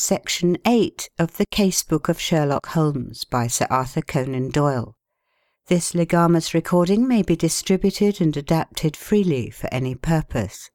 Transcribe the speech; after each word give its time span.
Section 0.00 0.56
8 0.66 1.10
of 1.18 1.36
the 1.36 1.44
Case 1.50 1.82
Book 1.82 2.08
of 2.08 2.18
Sherlock 2.18 2.68
Holmes 2.68 3.24
by 3.24 3.46
Sir 3.46 3.66
Arthur 3.68 4.00
Conan 4.00 4.48
Doyle. 4.48 4.96
This 5.66 5.92
legamus 5.92 6.54
recording 6.54 7.06
may 7.06 7.20
be 7.20 7.36
distributed 7.36 8.18
and 8.18 8.34
adapted 8.34 8.96
freely 8.96 9.50
for 9.50 9.68
any 9.70 9.94
purpose. 9.94 10.70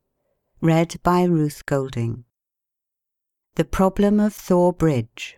Read 0.61 0.97
by 1.01 1.23
Ruth 1.23 1.65
Golding. 1.65 2.25
The 3.55 3.65
Problem 3.65 4.19
of 4.19 4.35
Thor 4.35 4.71
Bridge. 4.71 5.37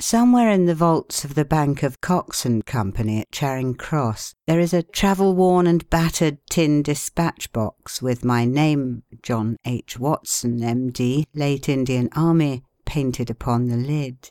Somewhere 0.00 0.48
in 0.48 0.64
the 0.64 0.74
vaults 0.74 1.26
of 1.26 1.34
the 1.34 1.44
Bank 1.44 1.82
of 1.82 2.00
Cox 2.00 2.46
and 2.46 2.64
Company 2.64 3.20
at 3.20 3.30
Charing 3.30 3.74
Cross 3.74 4.34
there 4.46 4.58
is 4.58 4.72
a 4.72 4.82
travel 4.82 5.36
worn 5.36 5.66
and 5.66 5.88
battered 5.90 6.38
tin 6.48 6.82
dispatch 6.82 7.52
box 7.52 8.00
with 8.00 8.24
my 8.24 8.46
name, 8.46 9.02
John 9.22 9.58
H. 9.66 9.98
Watson, 9.98 10.64
M.D., 10.64 11.26
Late 11.34 11.68
Indian 11.68 12.08
Army, 12.16 12.64
painted 12.86 13.28
upon 13.28 13.68
the 13.68 13.76
lid. 13.76 14.30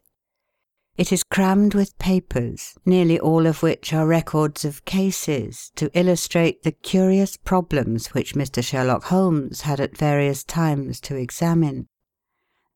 It 0.97 1.13
is 1.13 1.23
crammed 1.23 1.75
with 1.75 1.99
papers, 1.99 2.73
nearly 2.83 3.19
all 3.19 3.45
of 3.45 3.61
which 3.61 3.93
are 3.93 4.07
records 4.07 4.65
of 4.65 4.85
cases 4.85 5.71
to 5.75 5.91
illustrate 5.93 6.63
the 6.63 6.71
curious 6.71 7.38
problems 7.38 8.07
which 8.07 8.33
Mr. 8.33 8.63
Sherlock 8.63 9.03
Holmes 9.03 9.61
had 9.61 9.79
at 9.79 9.95
various 9.95 10.43
times 10.43 10.99
to 11.01 11.15
examine. 11.15 11.88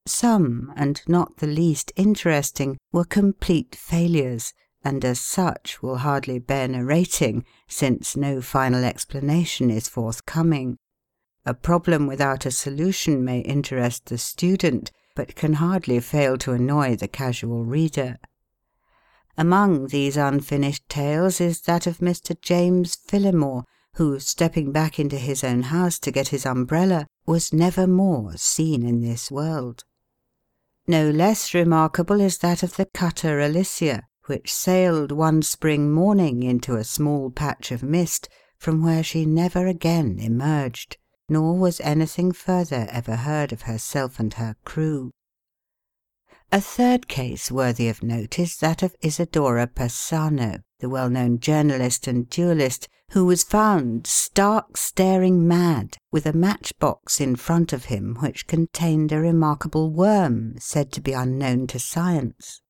Some, 0.06 0.74
and 0.76 1.02
not 1.08 1.38
the 1.38 1.48
least 1.48 1.94
interesting, 1.96 2.78
were 2.92 3.06
complete 3.06 3.74
failures, 3.74 4.54
and 4.84 5.04
as 5.06 5.22
such 5.22 5.82
will 5.82 6.00
hardly 6.00 6.40
bear 6.40 6.68
narrating, 6.68 7.46
since 7.70 8.18
no 8.18 8.42
final 8.42 8.84
explanation 8.84 9.70
is 9.70 9.88
forthcoming. 9.88 10.78
A 11.46 11.54
problem 11.54 12.06
without 12.06 12.46
a 12.46 12.52
solution 12.52 13.24
may 13.24 13.40
interest 13.40 14.08
the 14.08 14.18
student, 14.18 14.92
but 15.16 15.36
can 15.36 15.54
hardly 15.54 16.02
fail 16.02 16.38
to 16.40 16.52
annoy 16.52 16.98
the 16.98 17.08
casual 17.08 17.64
reader. 17.64 18.18
Among 19.38 19.88
these 19.88 20.18
unfinished 20.18 20.88
tales 20.90 21.40
is 21.40 21.62
that 21.62 21.88
of 21.88 22.00
Mr. 22.00 22.40
James 22.42 22.98
Phillimore, 22.98 23.64
who, 23.96 24.20
stepping 24.20 24.74
back 24.74 25.00
into 25.00 25.18
his 25.18 25.46
own 25.46 25.64
house 25.64 25.98
to 26.00 26.12
get 26.12 26.28
his 26.28 26.46
umbrella, 26.46 27.08
was 27.26 27.54
never 27.54 27.88
more 27.88 28.36
seen 28.36 28.86
in 28.86 29.00
this 29.00 29.32
world. 29.32 29.86
No 30.88 31.10
less 31.10 31.54
remarkable 31.54 32.20
is 32.20 32.40
that 32.40 32.62
of 32.62 32.76
the 32.76 32.86
cutter 32.86 33.40
Alicia, 33.40 34.04
which 34.26 34.54
sailed 34.54 35.14
one 35.14 35.42
spring 35.42 35.92
morning 35.92 36.44
into 36.44 36.76
a 36.76 36.84
small 36.84 37.32
patch 37.32 37.72
of 37.72 37.84
mist, 37.84 38.28
from 38.58 38.84
where 38.84 39.04
she 39.04 39.26
never 39.26 39.66
again 39.66 40.20
emerged, 40.20 40.98
nor 41.30 41.58
was 41.58 41.80
anything 41.82 42.34
further 42.34 42.88
ever 42.92 43.16
heard 43.16 43.54
of 43.54 43.64
herself 43.64 44.20
and 44.20 44.34
her 44.34 44.58
crew. 44.66 45.12
A 46.52 46.60
third 46.60 47.08
case 47.08 47.50
worthy 47.50 47.88
of 47.88 48.04
note 48.04 48.38
is 48.38 48.58
that 48.58 48.84
of 48.84 48.96
Isadora 49.02 49.68
Persano, 49.68 50.60
the 50.80 50.90
well 50.90 51.10
known 51.10 51.40
journalist 51.40 52.08
and 52.08 52.30
duellist, 52.30 52.88
who 53.14 53.26
was 53.26 53.44
found 53.44 54.08
stark 54.08 54.76
staring 54.76 55.48
mad 55.48 55.96
with 56.12 56.26
a 56.26 56.34
matchbox 56.34 57.22
in 57.22 57.36
front 57.36 57.72
of 57.72 57.86
him 57.86 58.18
which 58.22 58.48
contained 58.48 59.12
a 59.12 59.20
remarkable 59.20 59.92
worm 59.92 60.56
said 60.58 60.92
to 60.92 61.00
be 61.00 61.14
unknown 61.14 61.68
to 61.68 61.78
science. 61.78 62.62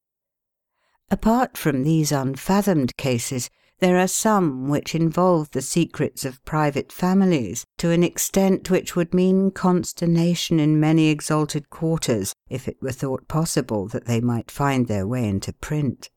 Apart 1.10 1.58
from 1.58 1.84
these 1.84 2.12
unfathomed 2.12 2.98
cases, 2.98 3.50
there 3.80 3.98
are 3.98 4.08
some 4.08 4.68
which 4.68 4.94
involve 4.94 5.50
the 5.52 5.62
secrets 5.62 6.26
of 6.26 6.44
private 6.44 6.92
families 6.92 7.66
to 7.78 7.92
an 7.92 8.04
extent 8.04 8.70
which 8.70 8.98
would 8.98 9.14
mean 9.14 9.50
consternation 9.50 10.60
in 10.60 10.78
many 10.78 11.08
exalted 11.08 11.70
quarters 11.70 12.34
if 12.50 12.68
it 12.68 12.82
were 12.82 12.92
thought 12.92 13.30
possible 13.30 13.88
that 13.88 14.08
they 14.08 14.20
might 14.20 14.52
find 14.52 14.88
their 14.88 15.08
way 15.08 15.26
into 15.26 15.54
print. 15.54 16.10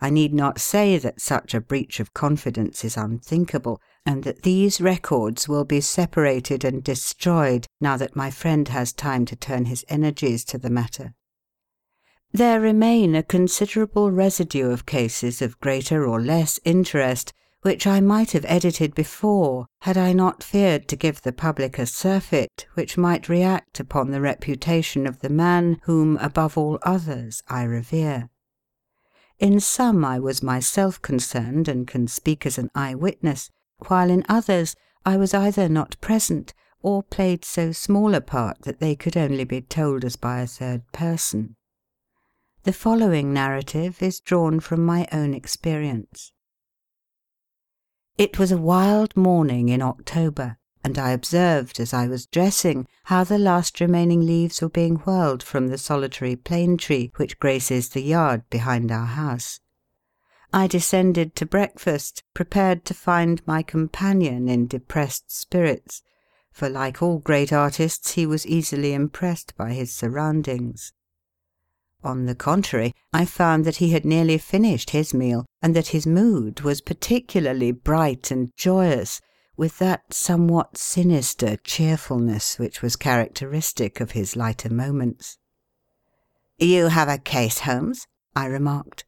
I 0.00 0.10
need 0.10 0.32
not 0.32 0.60
say 0.60 0.96
that 0.98 1.20
such 1.20 1.54
a 1.54 1.60
breach 1.60 1.98
of 1.98 2.14
confidence 2.14 2.84
is 2.84 2.96
unthinkable, 2.96 3.80
and 4.06 4.22
that 4.22 4.42
these 4.42 4.80
records 4.80 5.48
will 5.48 5.64
be 5.64 5.80
separated 5.80 6.64
and 6.64 6.84
destroyed 6.84 7.66
now 7.80 7.96
that 7.96 8.14
my 8.14 8.30
friend 8.30 8.68
has 8.68 8.92
time 8.92 9.24
to 9.26 9.36
turn 9.36 9.64
his 9.64 9.84
energies 9.88 10.44
to 10.46 10.58
the 10.58 10.70
matter. 10.70 11.14
There 12.32 12.60
remain 12.60 13.14
a 13.14 13.22
considerable 13.22 14.12
residue 14.12 14.70
of 14.70 14.86
cases 14.86 15.42
of 15.42 15.58
greater 15.60 16.06
or 16.06 16.20
less 16.20 16.60
interest, 16.64 17.32
which 17.62 17.86
I 17.86 18.00
might 18.00 18.32
have 18.32 18.44
edited 18.46 18.94
before 18.94 19.66
had 19.80 19.96
I 19.96 20.12
not 20.12 20.44
feared 20.44 20.86
to 20.88 20.96
give 20.96 21.22
the 21.22 21.32
public 21.32 21.78
a 21.78 21.86
surfeit 21.86 22.66
which 22.74 22.96
might 22.96 23.28
react 23.28 23.80
upon 23.80 24.10
the 24.10 24.20
reputation 24.20 25.06
of 25.06 25.20
the 25.20 25.28
man 25.28 25.80
whom, 25.84 26.16
above 26.18 26.56
all 26.56 26.78
others, 26.82 27.42
I 27.48 27.64
revere. 27.64 28.30
In 29.38 29.60
some 29.60 30.04
I 30.04 30.18
was 30.18 30.42
myself 30.42 31.00
concerned 31.00 31.68
and 31.68 31.86
can 31.86 32.08
speak 32.08 32.44
as 32.44 32.58
an 32.58 32.70
eye 32.74 32.94
witness, 32.94 33.50
while 33.86 34.10
in 34.10 34.24
others 34.28 34.74
I 35.06 35.16
was 35.16 35.32
either 35.32 35.68
not 35.68 36.00
present 36.00 36.54
or 36.82 37.02
played 37.04 37.44
so 37.44 37.70
small 37.70 38.14
a 38.14 38.20
part 38.20 38.62
that 38.62 38.80
they 38.80 38.96
could 38.96 39.16
only 39.16 39.44
be 39.44 39.60
told 39.60 40.04
as 40.04 40.16
by 40.16 40.40
a 40.40 40.46
third 40.46 40.82
person. 40.92 41.54
The 42.64 42.72
following 42.72 43.32
narrative 43.32 44.02
is 44.02 44.20
drawn 44.20 44.58
from 44.58 44.84
my 44.84 45.06
own 45.12 45.34
experience. 45.34 46.32
It 48.16 48.38
was 48.38 48.50
a 48.50 48.58
wild 48.58 49.16
morning 49.16 49.68
in 49.68 49.80
October, 49.80 50.58
and 50.84 50.98
I 50.98 51.10
observed 51.10 51.80
as 51.80 51.92
I 51.92 52.06
was 52.06 52.26
dressing 52.26 52.86
how 53.04 53.24
the 53.24 53.38
last 53.38 53.80
remaining 53.80 54.20
leaves 54.20 54.62
were 54.62 54.68
being 54.68 54.96
whirled 54.96 55.42
from 55.42 55.68
the 55.68 55.78
solitary 55.78 56.36
plane 56.36 56.76
tree 56.76 57.12
which 57.16 57.38
graces 57.38 57.88
the 57.88 58.02
yard 58.02 58.42
behind 58.50 58.92
our 58.92 59.06
house. 59.06 59.60
I 60.52 60.66
descended 60.66 61.36
to 61.36 61.46
breakfast, 61.46 62.22
prepared 62.32 62.84
to 62.86 62.94
find 62.94 63.46
my 63.46 63.62
companion 63.62 64.48
in 64.48 64.66
depressed 64.66 65.30
spirits, 65.30 66.02
for 66.50 66.68
like 66.68 67.02
all 67.02 67.18
great 67.18 67.52
artists 67.52 68.12
he 68.12 68.24
was 68.24 68.46
easily 68.46 68.94
impressed 68.94 69.56
by 69.56 69.74
his 69.74 69.92
surroundings. 69.92 70.92
On 72.02 72.26
the 72.26 72.34
contrary, 72.34 72.94
I 73.12 73.24
found 73.24 73.64
that 73.64 73.76
he 73.76 73.90
had 73.90 74.04
nearly 74.04 74.38
finished 74.38 74.90
his 74.90 75.12
meal, 75.12 75.44
and 75.60 75.74
that 75.76 75.88
his 75.88 76.06
mood 76.06 76.60
was 76.60 76.80
particularly 76.80 77.72
bright 77.72 78.30
and 78.30 78.50
joyous, 78.56 79.20
with 79.58 79.78
that 79.78 80.14
somewhat 80.14 80.78
sinister 80.78 81.56
cheerfulness 81.56 82.58
which 82.60 82.80
was 82.80 82.94
characteristic 82.94 84.00
of 84.00 84.12
his 84.12 84.36
lighter 84.36 84.72
moments. 84.72 85.36
"You 86.58 86.86
have 86.86 87.08
a 87.08 87.18
case, 87.18 87.58
Holmes?" 87.58 88.06
I 88.36 88.46
remarked. 88.46 89.04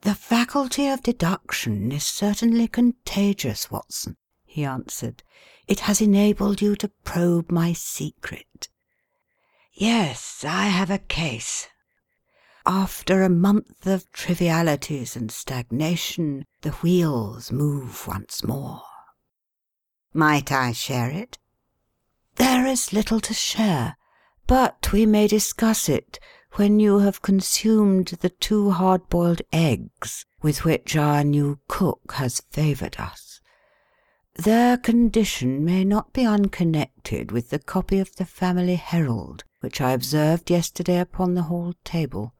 "The 0.00 0.14
faculty 0.14 0.88
of 0.88 1.02
deduction 1.02 1.92
is 1.92 2.06
certainly 2.06 2.66
contagious, 2.66 3.70
Watson," 3.70 4.16
he 4.46 4.64
answered. 4.64 5.22
"It 5.66 5.80
has 5.80 6.00
enabled 6.00 6.62
you 6.62 6.74
to 6.76 6.88
probe 7.04 7.50
my 7.50 7.74
secret. 7.74 8.70
Yes, 9.74 10.44
I 10.44 10.64
have 10.68 10.90
a 10.90 10.98
case. 10.98 11.68
After 12.64 13.22
a 13.22 13.28
month 13.28 13.86
of 13.86 14.10
trivialities 14.12 15.14
and 15.14 15.30
stagnation, 15.30 16.46
the 16.62 16.72
wheels 16.82 17.52
move 17.52 18.06
once 18.06 18.42
more. 18.42 18.82
Might 20.12 20.50
I 20.50 20.72
share 20.72 21.10
it? 21.10 21.38
There 22.36 22.66
is 22.66 22.92
little 22.92 23.20
to 23.20 23.34
share, 23.34 23.96
but 24.46 24.92
we 24.92 25.06
may 25.06 25.26
discuss 25.26 25.88
it 25.88 26.18
when 26.52 26.80
you 26.80 26.98
have 27.00 27.22
consumed 27.22 28.06
the 28.20 28.30
two 28.30 28.70
hard 28.70 29.08
boiled 29.08 29.42
eggs 29.52 30.24
with 30.40 30.64
which 30.64 30.96
our 30.96 31.22
new 31.24 31.58
cook 31.68 32.12
has 32.14 32.40
favoured 32.50 32.96
us. 32.98 33.40
Their 34.34 34.78
condition 34.78 35.64
may 35.64 35.84
not 35.84 36.12
be 36.12 36.24
unconnected 36.24 37.32
with 37.32 37.50
the 37.50 37.58
copy 37.58 37.98
of 37.98 38.16
the 38.16 38.24
Family 38.24 38.76
Herald 38.76 39.44
which 39.60 39.80
I 39.80 39.92
observed 39.92 40.50
yesterday 40.50 40.98
upon 41.00 41.34
the 41.34 41.42
hall 41.42 41.74
table. 41.84 42.34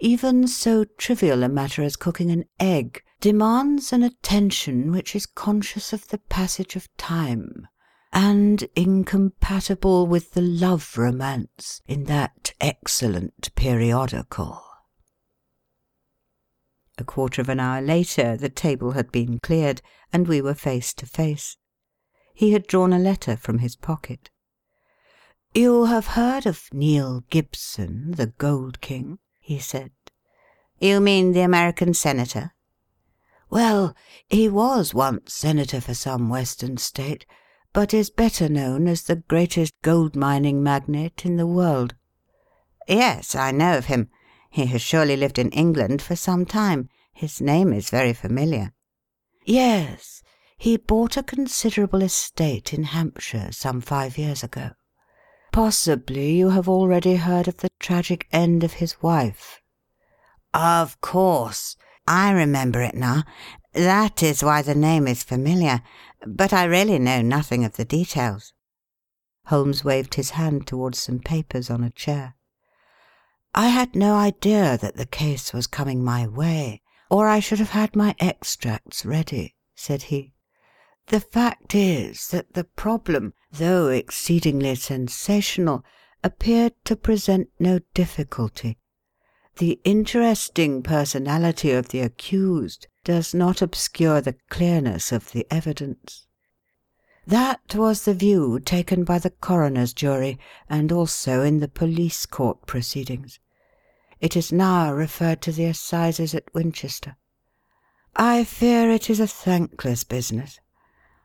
Even 0.00 0.46
so 0.48 0.84
trivial 0.84 1.42
a 1.42 1.48
matter 1.48 1.82
as 1.82 1.96
cooking 1.96 2.30
an 2.30 2.44
egg 2.58 3.02
demands 3.20 3.92
an 3.92 4.02
attention 4.02 4.92
which 4.92 5.16
is 5.16 5.26
conscious 5.26 5.92
of 5.92 6.08
the 6.08 6.18
passage 6.18 6.76
of 6.76 6.94
time, 6.96 7.66
and 8.12 8.68
incompatible 8.76 10.06
with 10.06 10.32
the 10.32 10.40
love 10.40 10.96
romance 10.96 11.82
in 11.86 12.04
that 12.04 12.52
excellent 12.60 13.54
periodical. 13.54 14.62
A 16.96 17.04
quarter 17.04 17.40
of 17.40 17.48
an 17.48 17.60
hour 17.60 17.80
later 17.80 18.36
the 18.36 18.48
table 18.48 18.92
had 18.92 19.12
been 19.12 19.38
cleared, 19.38 19.82
and 20.12 20.26
we 20.26 20.40
were 20.40 20.54
face 20.54 20.92
to 20.94 21.06
face. 21.06 21.56
He 22.34 22.52
had 22.52 22.66
drawn 22.66 22.92
a 22.92 22.98
letter 22.98 23.36
from 23.36 23.58
his 23.58 23.76
pocket. 23.76 24.30
You 25.54 25.86
have 25.86 26.08
heard 26.08 26.46
of 26.46 26.68
Neil 26.72 27.24
Gibson, 27.30 28.12
the 28.12 28.26
Gold 28.26 28.80
King? 28.80 29.18
he 29.40 29.58
said. 29.58 29.92
You 30.78 31.00
mean 31.00 31.32
the 31.32 31.40
American 31.40 31.94
senator? 31.94 32.52
Well, 33.50 33.94
he 34.28 34.48
was 34.48 34.92
once 34.92 35.32
senator 35.32 35.80
for 35.80 35.94
some 35.94 36.28
Western 36.28 36.76
state, 36.76 37.24
but 37.72 37.94
is 37.94 38.10
better 38.10 38.48
known 38.48 38.86
as 38.86 39.02
the 39.02 39.16
greatest 39.16 39.74
gold 39.82 40.14
mining 40.14 40.62
magnate 40.62 41.24
in 41.24 41.36
the 41.36 41.46
world. 41.46 41.94
yes, 42.86 43.34
I 43.34 43.50
know 43.50 43.78
of 43.78 43.86
him. 43.86 44.08
He 44.50 44.66
has 44.66 44.82
surely 44.82 45.16
lived 45.16 45.38
in 45.38 45.50
England 45.50 46.00
for 46.02 46.16
some 46.16 46.46
time. 46.46 46.88
His 47.12 47.40
name 47.40 47.72
is 47.72 47.90
very 47.90 48.12
familiar." 48.12 48.72
"Yes. 49.44 50.22
He 50.56 50.76
bought 50.76 51.16
a 51.16 51.22
considerable 51.22 52.02
estate 52.02 52.74
in 52.74 52.84
Hampshire 52.84 53.50
some 53.52 53.80
five 53.80 54.18
years 54.18 54.42
ago. 54.42 54.72
Possibly 55.52 56.36
you 56.36 56.50
have 56.50 56.68
already 56.68 57.16
heard 57.16 57.48
of 57.48 57.58
the 57.58 57.70
tragic 57.78 58.26
end 58.32 58.64
of 58.64 58.74
his 58.74 59.02
wife." 59.02 59.60
"Of 60.52 61.00
course. 61.00 61.76
I 62.10 62.30
remember 62.30 62.80
it 62.80 62.94
now. 62.94 63.24
That 63.74 64.22
is 64.22 64.42
why 64.42 64.62
the 64.62 64.74
name 64.74 65.06
is 65.06 65.22
familiar. 65.22 65.82
But 66.26 66.54
I 66.54 66.64
really 66.64 66.98
know 66.98 67.20
nothing 67.20 67.66
of 67.66 67.76
the 67.76 67.84
details." 67.84 68.54
Holmes 69.48 69.84
waved 69.84 70.14
his 70.14 70.30
hand 70.30 70.66
towards 70.66 70.98
some 70.98 71.18
papers 71.18 71.68
on 71.68 71.84
a 71.84 71.90
chair. 71.90 72.34
"I 73.54 73.68
had 73.68 73.94
no 73.94 74.14
idea 74.16 74.78
that 74.78 74.96
the 74.96 75.04
case 75.04 75.52
was 75.52 75.66
coming 75.66 76.02
my 76.02 76.26
way, 76.26 76.80
or 77.10 77.28
I 77.28 77.40
should 77.40 77.58
have 77.58 77.76
had 77.76 77.94
my 77.94 78.16
extracts 78.18 79.04
ready," 79.04 79.54
said 79.74 80.04
he. 80.04 80.32
"The 81.08 81.20
fact 81.20 81.74
is 81.74 82.28
that 82.28 82.54
the 82.54 82.64
problem, 82.64 83.34
though 83.52 83.88
exceedingly 83.88 84.76
sensational, 84.76 85.84
appeared 86.24 86.72
to 86.86 86.96
present 86.96 87.50
no 87.58 87.80
difficulty. 87.92 88.78
The 89.58 89.80
interesting 89.82 90.84
personality 90.84 91.72
of 91.72 91.88
the 91.88 91.98
accused 92.00 92.86
does 93.02 93.34
not 93.34 93.60
obscure 93.60 94.20
the 94.20 94.36
clearness 94.50 95.10
of 95.10 95.32
the 95.32 95.48
evidence. 95.50 96.28
That 97.26 97.74
was 97.74 98.04
the 98.04 98.14
view 98.14 98.60
taken 98.60 99.02
by 99.02 99.18
the 99.18 99.30
coroner's 99.30 99.92
jury 99.92 100.38
and 100.70 100.92
also 100.92 101.42
in 101.42 101.58
the 101.58 101.66
police 101.66 102.24
court 102.24 102.66
proceedings. 102.66 103.40
It 104.20 104.36
is 104.36 104.52
now 104.52 104.94
referred 104.94 105.42
to 105.42 105.52
the 105.52 105.64
assizes 105.64 106.36
at 106.36 106.54
Winchester. 106.54 107.16
I 108.14 108.44
fear 108.44 108.88
it 108.92 109.10
is 109.10 109.18
a 109.18 109.26
thankless 109.26 110.04
business. 110.04 110.60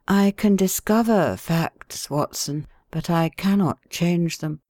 I 0.07 0.31
can 0.31 0.55
discover 0.55 1.37
facts, 1.37 2.09
Watson, 2.09 2.65
but 2.89 3.11
I 3.11 3.29
cannot 3.29 3.77
change 3.91 4.39
them. 4.39 4.62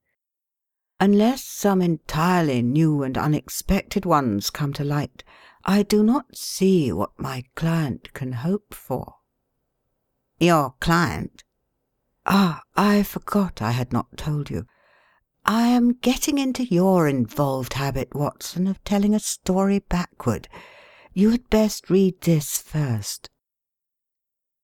Unless 1.00 1.42
some 1.44 1.82
entirely 1.82 2.62
new 2.62 3.02
and 3.02 3.18
unexpected 3.18 4.06
ones 4.06 4.50
come 4.50 4.72
to 4.74 4.84
light, 4.84 5.24
I 5.64 5.82
do 5.82 6.02
not 6.02 6.36
see 6.36 6.92
what 6.92 7.18
my 7.18 7.44
client 7.54 8.12
can 8.12 8.32
hope 8.32 8.72
for. 8.72 9.16
Your 10.38 10.74
client? 10.80 11.42
Ah, 12.26 12.62
I 12.76 13.02
forgot 13.02 13.60
I 13.60 13.72
had 13.72 13.92
not 13.92 14.16
told 14.16 14.50
you. 14.50 14.66
I 15.44 15.66
am 15.66 15.94
getting 15.94 16.38
into 16.38 16.64
your 16.64 17.06
involved 17.06 17.74
habit, 17.74 18.14
Watson, 18.14 18.66
of 18.66 18.82
telling 18.84 19.14
a 19.14 19.20
story 19.20 19.80
backward. 19.80 20.48
You 21.12 21.30
had 21.30 21.50
best 21.50 21.90
read 21.90 22.20
this 22.22 22.58
first." 22.58 23.30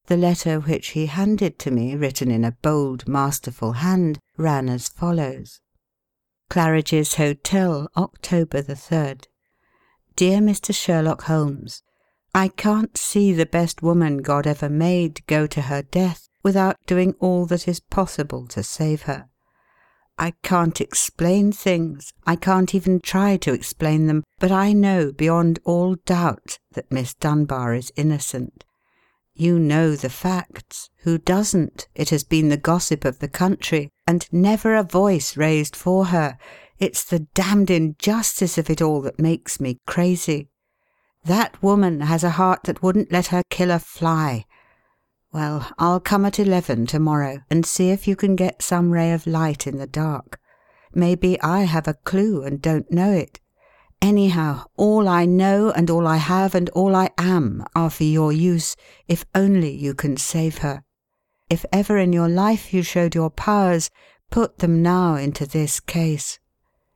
The 0.06 0.16
letter 0.16 0.58
which 0.58 0.88
he 0.88 1.06
handed 1.06 1.58
to 1.58 1.70
me, 1.70 1.94
written 1.94 2.30
in 2.30 2.44
a 2.44 2.52
bold, 2.52 3.06
masterful 3.06 3.72
hand, 3.72 4.20
ran 4.36 4.68
as 4.68 4.88
follows: 4.88 5.60
"Claridge's 6.50 7.14
Hotel, 7.14 7.88
October 7.96 8.60
3rd. 8.60 9.28
"Dear 10.16 10.40
Mr. 10.40 10.74
Sherlock 10.74 11.22
Holmes. 11.22 11.84
I 12.34 12.48
can't 12.48 12.98
see 12.98 13.32
the 13.32 13.46
best 13.46 13.82
woman 13.82 14.18
God 14.18 14.48
ever 14.48 14.68
made 14.68 15.24
go 15.28 15.46
to 15.46 15.62
her 15.62 15.82
death 15.82 16.28
without 16.42 16.76
doing 16.86 17.14
all 17.20 17.46
that 17.46 17.68
is 17.68 17.78
possible 17.78 18.48
to 18.48 18.64
save 18.64 19.02
her. 19.02 19.28
I 20.18 20.32
can't 20.42 20.80
explain 20.80 21.52
things, 21.52 22.12
I 22.26 22.34
can't 22.34 22.74
even 22.74 22.98
try 22.98 23.36
to 23.36 23.52
explain 23.52 24.08
them, 24.08 24.24
but 24.40 24.50
I 24.50 24.72
know 24.72 25.12
beyond 25.12 25.60
all 25.64 25.94
doubt 26.04 26.58
that 26.72 26.90
Miss 26.90 27.14
Dunbar 27.14 27.74
is 27.74 27.92
innocent. 27.94 28.64
You 29.34 29.58
know 29.58 29.94
the 29.94 30.10
facts. 30.10 30.90
Who 31.04 31.16
doesn't? 31.16 31.88
It 31.94 32.10
has 32.10 32.24
been 32.24 32.48
the 32.48 32.56
gossip 32.56 33.04
of 33.04 33.20
the 33.20 33.28
country, 33.28 33.90
and 34.10 34.26
never 34.32 34.74
a 34.74 34.82
voice 34.82 35.36
raised 35.36 35.76
for 35.76 36.06
her. 36.06 36.36
It's 36.80 37.04
the 37.04 37.20
damned 37.32 37.70
injustice 37.70 38.58
of 38.58 38.68
it 38.68 38.82
all 38.82 39.00
that 39.02 39.20
makes 39.20 39.60
me 39.60 39.78
crazy. 39.86 40.48
That 41.24 41.62
woman 41.62 42.00
has 42.00 42.24
a 42.24 42.30
heart 42.30 42.64
that 42.64 42.82
wouldn't 42.82 43.12
let 43.12 43.28
her 43.28 43.44
kill 43.50 43.70
a 43.70 43.78
fly. 43.78 44.46
Well, 45.32 45.70
I'll 45.78 46.00
come 46.00 46.24
at 46.24 46.40
eleven 46.40 46.86
to 46.86 46.98
morrow 46.98 47.42
and 47.48 47.64
see 47.64 47.90
if 47.90 48.08
you 48.08 48.16
can 48.16 48.34
get 48.34 48.62
some 48.62 48.90
ray 48.90 49.12
of 49.12 49.28
light 49.28 49.68
in 49.68 49.78
the 49.78 49.86
dark. 49.86 50.40
Maybe 50.92 51.40
I 51.40 51.60
have 51.60 51.86
a 51.86 51.94
clue 51.94 52.42
and 52.42 52.60
don't 52.60 52.90
know 52.90 53.12
it. 53.12 53.38
Anyhow, 54.02 54.64
all 54.76 55.08
I 55.08 55.24
know 55.24 55.70
and 55.70 55.88
all 55.88 56.08
I 56.08 56.16
have 56.16 56.56
and 56.56 56.68
all 56.70 56.96
I 56.96 57.10
am 57.16 57.64
are 57.76 57.90
for 57.90 58.02
your 58.02 58.32
use, 58.32 58.74
if 59.06 59.24
only 59.36 59.70
you 59.70 59.94
can 59.94 60.16
save 60.16 60.58
her. 60.58 60.82
If 61.50 61.66
ever 61.72 61.98
in 61.98 62.12
your 62.12 62.28
life 62.28 62.72
you 62.72 62.84
showed 62.84 63.16
your 63.16 63.28
powers, 63.28 63.90
put 64.30 64.58
them 64.58 64.82
now 64.82 65.16
into 65.16 65.44
this 65.44 65.80
case. 65.80 66.38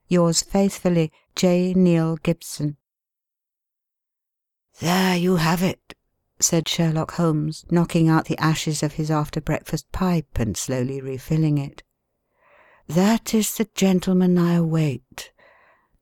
Yours 0.07 0.41
faithfully, 0.41 1.11
J. 1.35 1.73
Neil 1.73 2.15
Gibson. 2.15 2.77
"There 4.79 5.17
you 5.17 5.35
have 5.35 5.61
it," 5.61 5.93
said 6.39 6.69
Sherlock 6.69 7.11
Holmes, 7.11 7.65
knocking 7.69 8.07
out 8.07 8.25
the 8.25 8.37
ashes 8.37 8.81
of 8.81 8.93
his 8.93 9.11
after 9.11 9.41
breakfast 9.41 9.91
pipe 9.91 10.39
and 10.39 10.55
slowly 10.55 11.01
refilling 11.01 11.57
it. 11.57 11.83
"That 12.87 13.33
is 13.33 13.57
the 13.57 13.69
gentleman 13.75 14.37
I 14.37 14.53
await. 14.53 15.31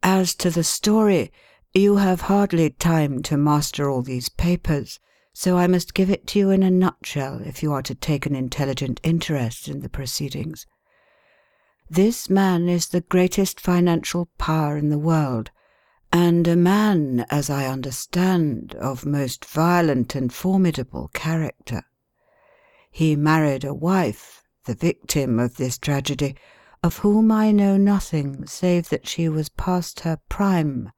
As 0.03 0.35
to 0.35 0.51
the 0.51 0.63
story, 0.63 1.31
you 1.73 1.95
have 1.97 2.21
hardly 2.21 2.69
time 2.69 3.23
to 3.23 3.35
master 3.37 3.89
all 3.89 4.03
these 4.03 4.29
papers, 4.29 4.99
so 5.33 5.57
I 5.57 5.67
must 5.67 5.93
give 5.93 6.09
it 6.09 6.27
to 6.27 6.39
you 6.39 6.49
in 6.51 6.63
a 6.63 6.71
nutshell 6.71 7.41
if 7.43 7.63
you 7.63 7.73
are 7.73 7.81
to 7.81 7.95
take 7.95 8.25
an 8.25 8.35
intelligent 8.35 8.99
interest 9.03 9.67
in 9.67 9.81
the 9.81 9.89
proceedings. 9.89 10.67
This 11.89 12.29
man 12.29 12.69
is 12.69 12.87
the 12.87 13.01
greatest 13.01 13.59
financial 13.59 14.29
power 14.37 14.77
in 14.77 14.89
the 14.89 14.99
world 14.99 15.51
and 16.13 16.47
a 16.47 16.55
man, 16.55 17.25
as 17.31 17.49
I 17.49 17.65
understand, 17.65 18.75
of 18.75 19.03
most 19.03 19.43
violent 19.43 20.13
and 20.13 20.31
formidable 20.31 21.09
character. 21.15 21.81
He 22.91 23.15
married 23.15 23.63
a 23.63 23.73
wife, 23.73 24.43
the 24.65 24.75
victim 24.75 25.39
of 25.39 25.57
this 25.57 25.79
tragedy, 25.79 26.35
of 26.83 26.97
whom 26.97 27.31
I 27.31 27.51
know 27.51 27.77
nothing 27.77 28.45
save 28.45 28.89
that 28.89 29.07
she 29.07 29.27
was 29.27 29.49
past 29.49 30.01
her 30.01 30.19
prime, 30.29 30.91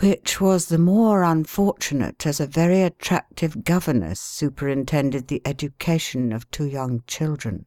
which 0.00 0.40
was 0.42 0.66
the 0.66 0.78
more 0.78 1.22
unfortunate 1.22 2.26
as 2.26 2.38
a 2.38 2.46
very 2.46 2.82
attractive 2.82 3.64
governess 3.64 4.20
superintended 4.20 5.28
the 5.28 5.40
education 5.46 6.32
of 6.32 6.50
two 6.50 6.66
young 6.66 7.02
children. 7.06 7.64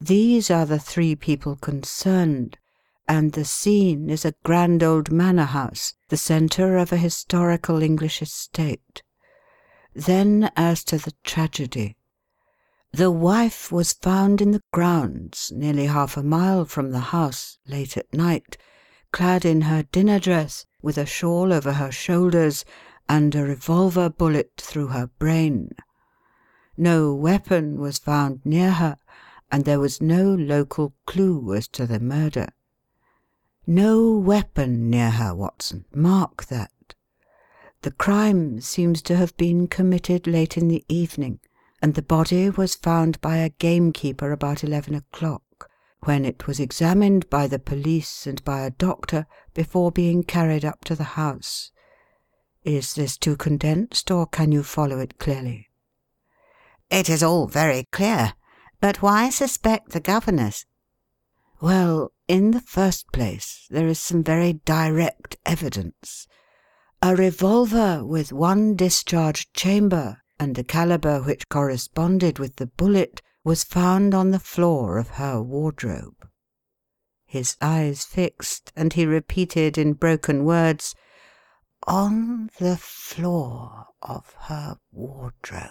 These 0.00 0.50
are 0.50 0.64
the 0.64 0.78
three 0.78 1.16
people 1.16 1.56
concerned, 1.56 2.58
and 3.08 3.32
the 3.32 3.44
scene 3.44 4.08
is 4.08 4.24
a 4.24 4.34
grand 4.44 4.84
old 4.84 5.10
manor 5.10 5.46
house, 5.46 5.94
the 6.08 6.16
centre 6.16 6.76
of 6.76 6.92
a 6.92 6.96
historical 6.96 7.82
English 7.82 8.22
estate. 8.22 9.02
Then 9.92 10.50
as 10.56 10.84
to 10.84 10.98
the 10.98 11.12
tragedy. 11.24 11.96
The 12.92 13.10
wife 13.10 13.72
was 13.72 13.92
found 13.92 14.40
in 14.40 14.52
the 14.52 14.62
grounds, 14.72 15.52
nearly 15.54 15.86
half 15.86 16.16
a 16.16 16.22
mile 16.22 16.64
from 16.64 16.92
the 16.92 17.00
house, 17.00 17.58
late 17.66 17.96
at 17.96 18.14
night, 18.14 18.56
clad 19.12 19.44
in 19.44 19.62
her 19.62 19.82
dinner 19.84 20.18
dress, 20.18 20.66
with 20.82 20.96
a 20.96 21.06
shawl 21.06 21.52
over 21.52 21.72
her 21.72 21.90
shoulders, 21.90 22.64
and 23.08 23.34
a 23.34 23.44
revolver 23.44 24.08
bullet 24.08 24.52
through 24.56 24.88
her 24.88 25.08
brain. 25.18 25.70
No 26.76 27.14
weapon 27.14 27.80
was 27.80 27.98
found 27.98 28.40
near 28.44 28.70
her, 28.72 28.96
and 29.50 29.64
there 29.64 29.80
was 29.80 30.00
no 30.00 30.34
local 30.34 30.94
clue 31.06 31.54
as 31.54 31.68
to 31.68 31.86
the 31.86 32.00
murder. 32.00 32.48
No 33.66 34.12
weapon 34.12 34.88
near 34.88 35.10
her, 35.10 35.34
Watson. 35.34 35.84
Mark 35.92 36.46
that. 36.46 36.72
The 37.82 37.90
crime 37.90 38.60
seems 38.60 39.02
to 39.02 39.16
have 39.16 39.36
been 39.36 39.66
committed 39.66 40.26
late 40.26 40.56
in 40.56 40.68
the 40.68 40.84
evening, 40.88 41.40
and 41.82 41.94
the 41.94 42.02
body 42.02 42.50
was 42.50 42.74
found 42.74 43.20
by 43.20 43.38
a 43.38 43.48
gamekeeper 43.48 44.32
about 44.32 44.62
eleven 44.62 44.94
o'clock, 44.94 45.42
when 46.04 46.24
it 46.24 46.46
was 46.46 46.58
examined 46.58 47.28
by 47.28 47.46
the 47.46 47.58
police 47.58 48.26
and 48.26 48.42
by 48.44 48.60
a 48.60 48.70
doctor 48.70 49.26
before 49.54 49.92
being 49.92 50.22
carried 50.22 50.64
up 50.64 50.84
to 50.84 50.94
the 50.94 51.04
house. 51.04 51.72
Is 52.64 52.94
this 52.94 53.16
too 53.16 53.36
condensed, 53.36 54.10
or 54.10 54.26
can 54.26 54.52
you 54.52 54.62
follow 54.62 54.98
it 54.98 55.18
clearly?" 55.18 55.68
"It 56.90 57.08
is 57.08 57.22
all 57.22 57.46
very 57.46 57.84
clear. 57.92 58.34
But 58.80 59.02
why 59.02 59.30
suspect 59.30 59.90
the 59.90 60.00
governess?" 60.00 60.64
"Well, 61.60 62.12
in 62.28 62.52
the 62.52 62.62
first 62.62 63.12
place, 63.12 63.66
there 63.70 63.86
is 63.86 63.98
some 63.98 64.22
very 64.22 64.54
direct 64.54 65.36
evidence. 65.44 66.26
A 67.02 67.14
revolver 67.14 68.04
with 68.04 68.32
one 68.32 68.74
discharged 68.74 69.52
chamber 69.52 70.22
and 70.38 70.58
a 70.58 70.64
calibre 70.64 71.22
which 71.22 71.48
corresponded 71.48 72.38
with 72.38 72.56
the 72.56 72.66
bullet 72.66 73.20
was 73.42 73.64
found 73.64 74.14
on 74.14 74.30
the 74.30 74.38
floor 74.38 74.98
of 74.98 75.08
her 75.10 75.40
wardrobe." 75.42 76.28
his 77.30 77.56
eyes 77.60 78.04
fixed, 78.04 78.72
and 78.74 78.94
he 78.94 79.06
repeated 79.06 79.78
in 79.78 79.92
broken 79.92 80.44
words, 80.44 80.96
On 81.86 82.50
the 82.58 82.76
floor 82.76 83.86
of 84.02 84.34
her 84.48 84.78
wardrobe. 84.90 85.70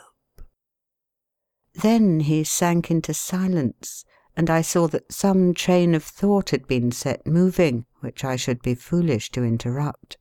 Then 1.74 2.22
he 2.22 2.46
sank 2.46 2.90
into 2.90 3.14
silence, 3.14 4.06
and 4.38 4.50
I 4.50 4.62
saw 4.62 4.88
that 4.88 5.12
some 5.12 5.54
train 5.54 5.94
of 5.94 6.04
thought 6.04 6.52
had 6.52 6.66
been 6.66 6.94
set 6.94 7.28
moving, 7.28 7.86
which 8.00 8.24
I 8.24 8.38
should 8.38 8.62
be 8.62 8.74
foolish 8.74 9.30
to 9.32 9.44
interrupt. 9.44 10.18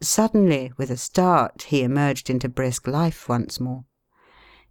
Suddenly, 0.00 0.72
with 0.78 0.90
a 0.90 0.96
start, 0.96 1.64
he 1.64 1.82
emerged 1.82 2.30
into 2.30 2.48
brisk 2.48 2.86
life 2.86 3.28
once 3.28 3.60
more. 3.60 3.84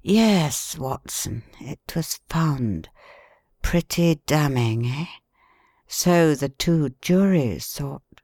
"Yes, 0.03 0.77
Watson, 0.77 1.43
it 1.59 1.95
was 1.95 2.19
found. 2.27 2.89
Pretty 3.61 4.15
damning, 4.25 4.85
eh? 4.87 5.05
So 5.87 6.33
the 6.33 6.49
two 6.49 6.95
juries 7.01 7.67
thought. 7.67 8.21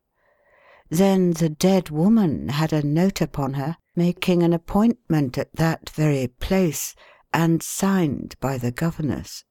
Then 0.89 1.31
the 1.31 1.49
dead 1.49 1.89
woman 1.89 2.49
had 2.49 2.73
a 2.73 2.81
note 2.81 3.21
upon 3.21 3.53
her 3.55 3.77
making 3.97 4.43
an 4.43 4.53
appointment 4.53 5.37
at 5.37 5.51
that 5.53 5.89
very 5.89 6.27
place, 6.27 6.95
and 7.33 7.63
signed 7.63 8.35
by 8.39 8.57
the 8.57 8.71
governess. 8.71 9.43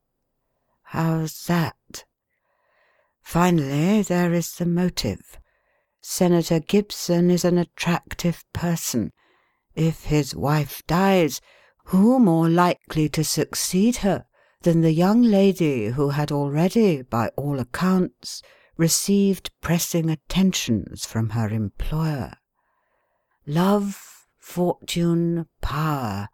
How's 0.83 1.47
that? 1.47 2.05
Finally, 3.21 4.03
there 4.03 4.33
is 4.33 4.55
the 4.55 4.65
motive. 4.65 5.39
Senator 6.01 6.61
Gibson 6.61 7.29
is 7.29 7.45
an 7.45 7.59
attractive 7.59 8.45
person. 8.53 9.13
If 9.75 10.05
his 10.05 10.35
wife 10.35 10.81
dies, 10.87 11.41
who 11.87 12.19
more 12.19 12.49
likely 12.49 13.09
to 13.09 13.23
succeed 13.23 13.97
her 13.99 14.25
than 14.63 14.81
the 14.81 14.93
young 14.93 15.23
lady 15.23 15.87
who 15.87 16.11
had 16.11 16.33
already, 16.33 17.03
by 17.03 17.29
all 17.37 17.61
accounts, 17.61 18.43
received 18.77 19.51
pressing 19.61 20.11
attentions 20.11 21.07
from 21.07 21.31
her 21.31 21.49
employer? 21.49 22.35
Love, 23.47 24.27
fortune, 24.37 25.47
power, 25.61 26.29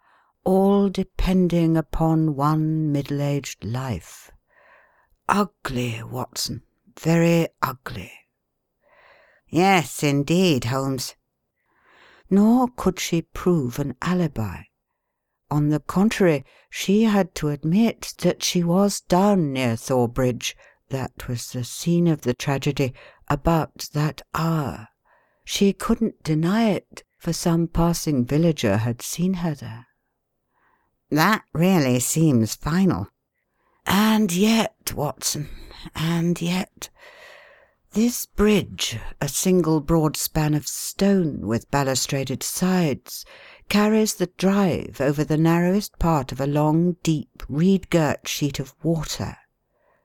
all 0.44 0.88
depending 0.88 1.76
upon 1.76 2.34
one 2.34 2.90
middle 2.90 3.20
aged 3.20 3.62
life. 3.62 4.30
Ugly, 5.28 6.02
Watson, 6.02 6.62
very 6.98 7.48
ugly. 7.60 8.12
Yes, 9.48 10.02
indeed, 10.02 10.64
Holmes. 10.64 11.14
Nor 12.30 12.68
could 12.68 12.98
she 12.98 13.20
prove 13.20 13.78
an 13.78 13.94
alibi. 14.00 14.62
On 15.52 15.68
the 15.68 15.80
contrary, 15.80 16.46
she 16.70 17.02
had 17.02 17.34
to 17.34 17.50
admit 17.50 18.14
that 18.20 18.42
she 18.42 18.64
was 18.64 19.02
down 19.02 19.52
near 19.52 19.76
Thor 19.76 20.08
Bridge 20.08 20.56
that 20.88 21.28
was 21.28 21.52
the 21.52 21.62
scene 21.62 22.08
of 22.08 22.22
the 22.22 22.32
tragedy 22.32 22.94
about 23.28 23.90
that 23.92 24.22
hour. 24.34 24.88
She 25.44 25.74
couldn't 25.74 26.22
deny 26.22 26.70
it, 26.70 27.04
for 27.18 27.34
some 27.34 27.68
passing 27.68 28.24
villager 28.24 28.78
had 28.78 29.02
seen 29.02 29.34
her 29.44 29.54
there. 29.54 29.88
That 31.10 31.42
really 31.52 32.00
seems 32.00 32.54
final. 32.54 33.08
And 33.84 34.32
yet, 34.32 34.94
Watson, 34.96 35.50
and 35.94 36.40
yet 36.40 36.88
this 37.92 38.24
bridge, 38.24 38.98
a 39.20 39.28
single 39.28 39.82
broad 39.82 40.16
span 40.16 40.54
of 40.54 40.66
stone 40.66 41.46
with 41.46 41.70
balustraded 41.70 42.42
sides, 42.42 43.26
carries 43.68 44.14
the 44.14 44.26
drive 44.26 45.00
over 45.00 45.24
the 45.24 45.36
narrowest 45.36 45.98
part 45.98 46.32
of 46.32 46.40
a 46.40 46.46
long, 46.46 46.96
deep, 47.02 47.42
reed 47.48 47.90
girt 47.90 48.28
sheet 48.28 48.58
of 48.58 48.74
water. 48.82 49.36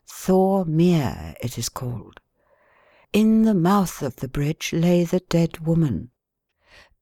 Thor 0.05 0.65
Mere 0.65 1.35
it 1.41 1.57
is 1.57 1.69
called. 1.69 2.19
In 3.13 3.43
the 3.43 3.53
mouth 3.53 4.01
of 4.01 4.17
the 4.17 4.27
bridge 4.27 4.73
lay 4.73 5.03
the 5.03 5.21
dead 5.21 5.59
woman. 5.59 6.11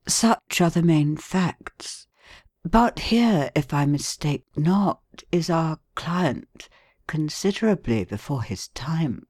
Such 0.07 0.61
are 0.61 0.69
the 0.69 0.83
main 0.83 1.17
facts. 1.17 2.07
But 2.63 2.99
here, 2.99 3.51
if 3.55 3.73
I 3.73 3.85
mistake 3.85 4.45
not, 4.55 5.01
is 5.31 5.49
our 5.49 5.79
client, 5.93 6.69
considerably 7.07 8.05
before 8.05 8.43
his 8.43 8.69
time. 8.69 9.27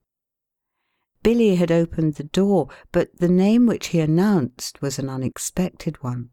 Billy 1.23 1.55
had 1.55 1.71
opened 1.71 2.15
the 2.15 2.23
door, 2.23 2.69
but 2.91 3.17
the 3.17 3.27
name 3.27 3.65
which 3.65 3.87
he 3.87 3.99
announced 3.99 4.81
was 4.81 4.99
an 4.99 5.09
unexpected 5.09 6.03
one. 6.03 6.29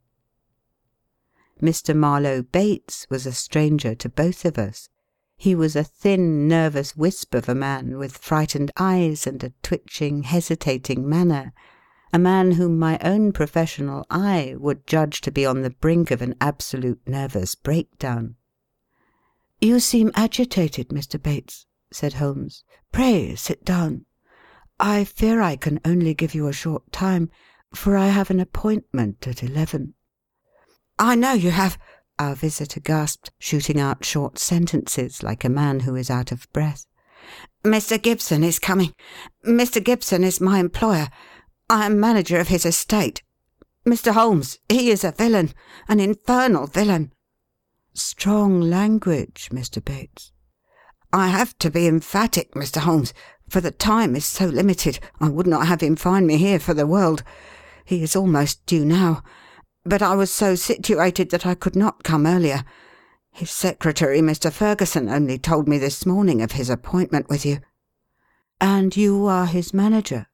Mr. 1.62 1.95
Marlow 1.95 2.42
Bates 2.42 3.07
was 3.09 3.25
a 3.25 3.33
stranger 3.33 3.95
to 3.95 4.09
both 4.09 4.45
of 4.45 4.59
us. 4.59 4.88
He 5.37 5.54
was 5.54 5.76
a 5.76 5.85
thin, 5.85 6.49
nervous 6.49 6.97
wisp 6.97 7.35
of 7.35 7.49
a 7.49 7.54
man, 7.54 7.97
with 7.99 8.16
frightened 8.16 8.73
eyes 8.76 9.26
and 9.26 9.42
a 9.45 9.52
twitching, 9.62 10.25
hesitating 10.25 11.09
manner 11.09 11.52
a 12.14 12.19
man 12.19 12.52
whom 12.52 12.78
my 12.78 12.99
own 12.99 13.33
professional 13.33 14.04
eye 14.11 14.54
would 14.59 14.87
judge 14.87 15.23
to 15.23 15.33
be 15.33 15.47
on 15.47 15.62
the 15.62 15.71
brink 15.71 16.11
of 16.11 16.21
an 16.21 16.35
absolute 16.42 17.00
nervous 17.07 17.54
breakdown. 17.54 18.37
"You 19.62 19.81
seem 19.81 20.11
agitated, 20.14 20.88
Mr. 20.88 21.23
Bates," 21.23 21.64
said 21.90 22.14
Holmes. 22.14 22.64
"Pray 22.92 23.35
sit 23.35 23.64
down. 23.64 24.04
I 24.78 25.04
fear 25.04 25.40
I 25.40 25.57
can 25.57 25.81
only 25.87 26.12
give 26.12 26.35
you 26.35 26.49
a 26.49 26.52
short 26.52 26.92
time, 26.92 27.31
for 27.73 27.97
I 27.97 28.09
have 28.09 28.31
an 28.31 28.40
appointment 28.40 29.26
at 29.26 29.42
eleven." 29.42 29.95
"I 30.99 31.15
know 31.15 31.33
you 31.33 31.51
have," 31.51 31.79
our 32.19 32.35
visitor 32.35 32.81
gasped, 32.81 33.31
shooting 33.39 33.81
out 33.81 34.05
short 34.05 34.39
sentences 34.39 35.23
like 35.23 35.45
a 35.45 35.49
man 35.49 35.81
who 35.81 35.95
is 35.95 36.11
out 36.11 36.33
of 36.33 36.53
breath. 36.53 36.87
"Mr. 37.65 38.01
Gibson 38.01 38.45
is 38.45 38.59
coming. 38.59 38.93
Mr. 39.47 39.83
Gibson 39.83 40.23
is 40.23 40.41
my 40.41 40.59
employer. 40.59 41.09
I 41.71 41.87
am 41.87 41.99
manager 41.99 42.39
of 42.39 42.49
his 42.49 42.67
estate. 42.67 43.23
Mr. 43.87 44.13
Holmes, 44.13 44.59
he 44.69 44.91
is 44.91 45.03
a 45.03 45.13
villain 45.13 45.55
an 45.89 45.99
infernal 45.99 46.67
villain." 46.67 47.13
"Strong 47.95 48.61
language, 48.61 49.49
Mr. 49.53 49.83
Bates." 49.83 50.33
"I 51.13 51.29
have 51.29 51.57
to 51.59 51.71
be 51.71 51.87
emphatic, 51.87 52.53
Mr. 52.55 52.81
Holmes 52.81 53.15
for 53.53 53.61
the 53.61 53.71
time 53.71 54.17
is 54.17 54.25
so 54.25 54.47
limited, 54.47 54.99
I 55.21 55.29
would 55.29 55.47
not 55.47 55.67
have 55.67 55.83
him 55.83 55.95
find 55.95 56.27
me 56.27 56.39
here 56.39 56.59
for 56.59 56.73
the 56.73 56.87
world. 56.87 57.23
He 57.85 58.03
is 58.03 58.17
almost 58.17 58.65
due 58.65 58.87
now. 58.87 59.23
But 59.85 60.03
I 60.03 60.15
was 60.15 60.31
so 60.33 60.55
situated 60.55 61.31
that 61.31 61.45
I 61.45 61.55
could 61.55 61.75
not 61.75 62.05
come 62.05 62.27
earlier. 62.27 62.65
His 63.33 63.51
secretary, 63.51 64.21
Mr. 64.21 64.53
Ferguson, 64.53 65.09
only 65.09 65.39
told 65.39 65.67
me 65.67 65.79
this 65.79 66.07
morning 66.07 66.41
of 66.41 66.53
his 66.53 66.71
appointment 66.71 67.29
with 67.29 67.45
you." 67.45 67.59
"And 68.61 68.97
you 68.97 69.27
are 69.27 69.47
his 69.47 69.75
manager?" 69.75 70.27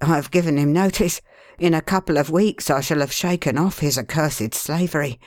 "I 0.00 0.16
have 0.16 0.30
given 0.30 0.56
him 0.56 0.72
notice. 0.72 1.20
In 1.58 1.74
a 1.74 1.82
couple 1.82 2.16
of 2.16 2.30
weeks 2.30 2.70
I 2.70 2.80
shall 2.80 3.00
have 3.00 3.12
shaken 3.12 3.58
off 3.58 3.80
his 3.80 3.98
accursed 3.98 4.54
slavery. 4.54 5.20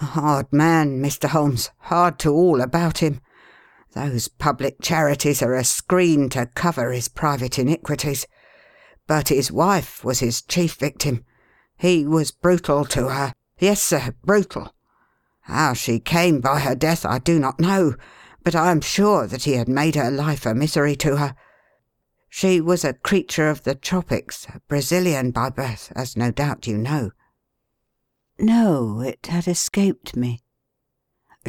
A 0.00 0.06
hard 0.06 0.52
man, 0.52 1.00
Mr. 1.00 1.28
Holmes, 1.28 1.70
hard 1.78 2.18
to 2.20 2.32
all 2.32 2.60
about 2.60 2.98
him. 2.98 3.20
Those 3.92 4.26
public 4.26 4.80
charities 4.82 5.40
are 5.40 5.54
a 5.54 5.62
screen 5.62 6.28
to 6.30 6.46
cover 6.46 6.90
his 6.90 7.06
private 7.06 7.60
iniquities. 7.60 8.26
But 9.06 9.28
his 9.28 9.52
wife 9.52 10.02
was 10.02 10.18
his 10.18 10.42
chief 10.42 10.74
victim. 10.74 11.24
He 11.82 12.06
was 12.06 12.30
brutal 12.30 12.84
to 12.84 13.08
her. 13.08 13.34
Yes, 13.58 13.82
sir, 13.82 14.14
brutal. 14.24 14.72
How 15.40 15.72
she 15.72 15.98
came 15.98 16.40
by 16.40 16.60
her 16.60 16.76
death 16.76 17.04
I 17.04 17.18
do 17.18 17.40
not 17.40 17.58
know, 17.58 17.96
but 18.44 18.54
I 18.54 18.70
am 18.70 18.80
sure 18.80 19.26
that 19.26 19.42
he 19.42 19.54
had 19.54 19.68
made 19.68 19.96
her 19.96 20.08
life 20.08 20.46
a 20.46 20.54
misery 20.54 20.94
to 20.94 21.16
her. 21.16 21.34
She 22.30 22.60
was 22.60 22.84
a 22.84 22.94
creature 22.94 23.50
of 23.50 23.64
the 23.64 23.74
tropics, 23.74 24.46
a 24.46 24.60
Brazilian 24.68 25.32
by 25.32 25.50
birth, 25.50 25.92
as 25.96 26.16
no 26.16 26.30
doubt 26.30 26.68
you 26.68 26.78
know. 26.78 27.10
No, 28.38 29.00
it 29.00 29.26
had 29.26 29.48
escaped 29.48 30.14
me 30.14 30.44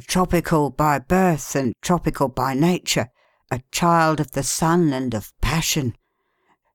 tropical 0.01 0.71
by 0.71 0.97
birth 0.97 1.55
and 1.55 1.75
tropical 1.79 2.27
by 2.27 2.55
nature, 2.55 3.09
a 3.51 3.61
child 3.71 4.19
of 4.19 4.31
the 4.31 4.41
sun 4.41 4.91
and 4.91 5.13
of 5.13 5.31
passion. 5.41 5.95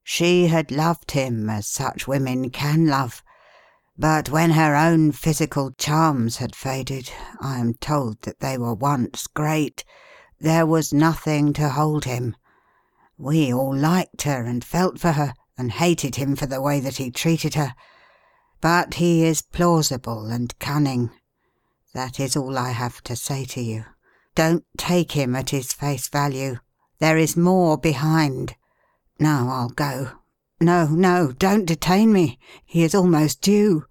She 0.05 0.47
had 0.47 0.71
loved 0.71 1.11
him 1.11 1.51
as 1.51 1.67
such 1.67 2.07
women 2.07 2.51
can 2.51 2.87
love, 2.87 3.25
but 3.99 4.31
when 4.31 4.51
her 4.51 4.77
own 4.77 5.11
physical 5.13 5.73
charms 5.73 6.37
had 6.37 6.55
faded 6.55 7.11
I 7.41 7.59
am 7.59 7.75
told 7.75 8.23
that 8.23 8.41
they 8.41 8.57
were 8.57 8.75
once 8.75 9.27
great 9.27 9.85
there 10.41 10.67
was 10.67 10.93
nothing 10.93 11.53
to 11.55 11.69
hold 11.71 12.05
him. 12.05 12.37
We 13.17 13.53
all 13.53 13.75
liked 13.75 14.23
her 14.23 14.45
and 14.45 14.65
felt 14.65 15.01
for 15.01 15.13
her, 15.13 15.35
and 15.57 15.73
hated 15.73 16.15
him 16.15 16.37
for 16.37 16.47
the 16.47 16.63
way 16.63 16.79
that 16.79 16.99
he 16.99 17.11
treated 17.11 17.55
her. 17.55 17.75
But 18.61 18.95
he 18.95 19.25
is 19.25 19.43
plausible 19.43 20.27
and 20.27 20.57
cunning, 20.61 21.11
that 21.93 22.21
is 22.21 22.37
all 22.37 22.57
I 22.57 22.71
have 22.71 23.03
to 23.05 23.17
say 23.17 23.45
to 23.47 23.61
you. 23.61 23.85
Don't 24.37 24.65
take 24.77 25.13
him 25.13 25.35
at 25.35 25.51
his 25.51 25.73
face 25.73 26.07
value. 26.09 26.59
There 27.01 27.17
is 27.17 27.37
more 27.37 27.77
behind. 27.77 28.55
Now 29.19 29.49
I'll 29.49 29.71
go. 29.71 30.18
No, 30.61 30.87
no, 30.87 31.33
don't 31.33 31.67
detain 31.67 32.13
me. 32.13 32.39
He 32.65 32.83
is 32.83 32.95
almost 32.95 33.41
due." 33.41 33.87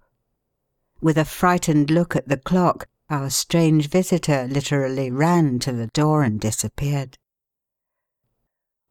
With 1.00 1.16
a 1.16 1.24
frightened 1.24 1.90
look 1.90 2.14
at 2.14 2.28
the 2.28 2.36
clock, 2.36 2.88
our 3.08 3.30
strange 3.30 3.88
visitor 3.88 4.46
literally 4.46 5.10
ran 5.10 5.58
to 5.60 5.72
the 5.72 5.86
door 5.86 6.22
and 6.22 6.40
disappeared. 6.40 7.16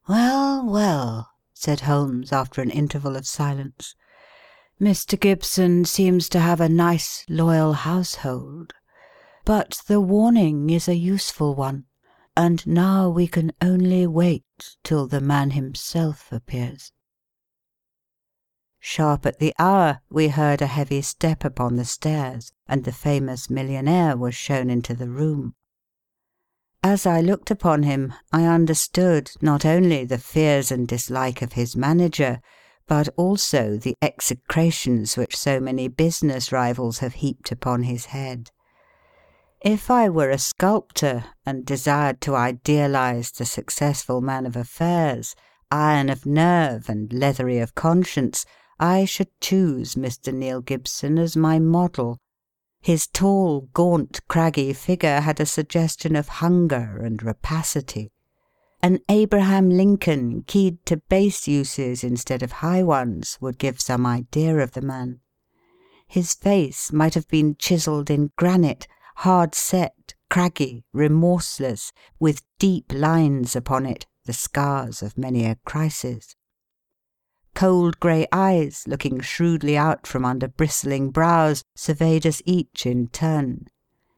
Well, 0.08 0.66
well, 0.66 1.32
said 1.54 1.82
Holmes 1.82 2.32
after 2.32 2.62
an 2.62 2.72
interval 2.72 3.16
of 3.16 3.28
silence. 3.28 3.94
Mr. 4.80 5.20
Gibson 5.20 5.86
seems 5.86 6.30
to 6.30 6.40
have 6.40 6.62
a 6.62 6.70
nice, 6.70 7.26
loyal 7.28 7.74
household. 7.74 8.74
But 9.44 9.82
the 9.88 10.00
warning 10.00 10.70
is 10.70 10.88
a 10.88 10.96
useful 10.96 11.56
one, 11.56 11.86
and 12.36 12.66
now 12.66 13.10
we 13.10 13.28
can 13.28 13.52
only 13.62 14.08
wait 14.08 14.78
till 14.84 15.08
the 15.08 15.22
man 15.22 15.52
himself 15.52 16.32
appears. 16.32 16.92
Sharp 18.90 19.26
at 19.26 19.40
the 19.40 19.54
hour 19.60 20.00
we 20.10 20.30
heard 20.30 20.62
a 20.62 20.66
heavy 20.66 21.02
step 21.02 21.44
upon 21.44 21.76
the 21.76 21.84
stairs, 21.84 22.54
and 22.70 22.86
the 22.86 22.94
famous 22.94 23.50
millionaire 23.50 24.16
was 24.16 24.34
shown 24.34 24.70
into 24.70 24.94
the 24.94 25.10
room. 25.10 25.56
As 26.82 27.06
I 27.06 27.20
looked 27.20 27.52
upon 27.52 27.84
him, 27.84 28.14
I 28.32 28.46
understood 28.46 29.32
not 29.42 29.66
only 29.66 30.06
the 30.06 30.18
fears 30.18 30.72
and 30.72 30.88
dislike 30.88 31.42
of 31.42 31.52
his 31.52 31.76
manager, 31.76 32.40
but 32.88 33.10
also 33.18 33.76
the 33.76 33.94
execrations 34.02 35.18
which 35.18 35.36
so 35.36 35.60
many 35.60 35.90
business 35.90 36.54
rivals 36.54 37.00
have 37.00 37.16
heaped 37.16 37.52
upon 37.52 37.84
his 37.84 38.06
head. 38.06 38.52
If 39.60 39.92
I 39.92 40.08
were 40.08 40.30
a 40.30 40.40
sculptor 40.40 41.26
and 41.46 41.66
desired 41.66 42.22
to 42.22 42.36
idealize 42.38 43.32
the 43.32 43.46
successful 43.46 44.22
man 44.22 44.46
of 44.46 44.56
affairs, 44.56 45.36
iron 45.70 46.10
of 46.10 46.26
nerve 46.26 46.88
and 46.88 47.12
leathery 47.12 47.60
of 47.60 47.76
conscience, 47.76 48.46
I 48.80 49.06
should 49.06 49.30
choose 49.42 49.96
Mr. 49.96 50.32
Neil 50.32 50.62
Gibson 50.62 51.18
as 51.18 51.36
my 51.36 51.58
model. 51.58 52.20
His 52.80 53.08
tall, 53.08 53.70
gaunt, 53.74 54.22
craggy 54.28 54.72
figure 54.74 55.22
had 55.22 55.40
a 55.40 55.48
suggestion 55.48 56.16
of 56.16 56.28
hunger 56.28 57.02
and 57.04 57.22
rapacity. 57.24 58.12
An 58.84 59.00
Abraham 59.10 59.72
Lincoln 59.72 60.44
keyed 60.46 60.86
to 60.86 60.98
base 60.98 61.48
uses 61.48 62.04
instead 62.04 62.44
of 62.44 62.52
high 62.54 62.84
ones 62.84 63.40
would 63.42 63.58
give 63.58 63.82
some 63.82 64.06
idea 64.06 64.60
of 64.60 64.74
the 64.74 64.82
man. 64.82 65.22
His 66.08 66.36
face 66.36 66.94
might 66.94 67.16
have 67.16 67.28
been 67.28 67.56
chiselled 67.58 68.12
in 68.12 68.32
granite, 68.38 68.88
hard 69.18 69.56
set, 69.56 70.14
craggy, 70.30 70.86
remorseless, 70.94 71.92
with 72.20 72.44
deep 72.60 72.94
lines 72.94 73.56
upon 73.56 73.88
it, 73.88 74.06
the 74.26 74.34
scars 74.34 75.02
of 75.02 75.18
many 75.18 75.46
a 75.46 75.56
crisis 75.66 76.37
cold 77.58 78.00
grey 78.00 78.28
eyes, 78.32 78.84
looking 78.86 79.20
shrewdly 79.20 79.76
out 79.76 80.06
from 80.06 80.24
under 80.24 80.48
bristling 80.48 81.10
brows, 81.10 81.64
surveyed 81.76 82.24
us 82.24 82.40
each 82.46 82.86
in 82.86 83.08
turn. 83.08 83.66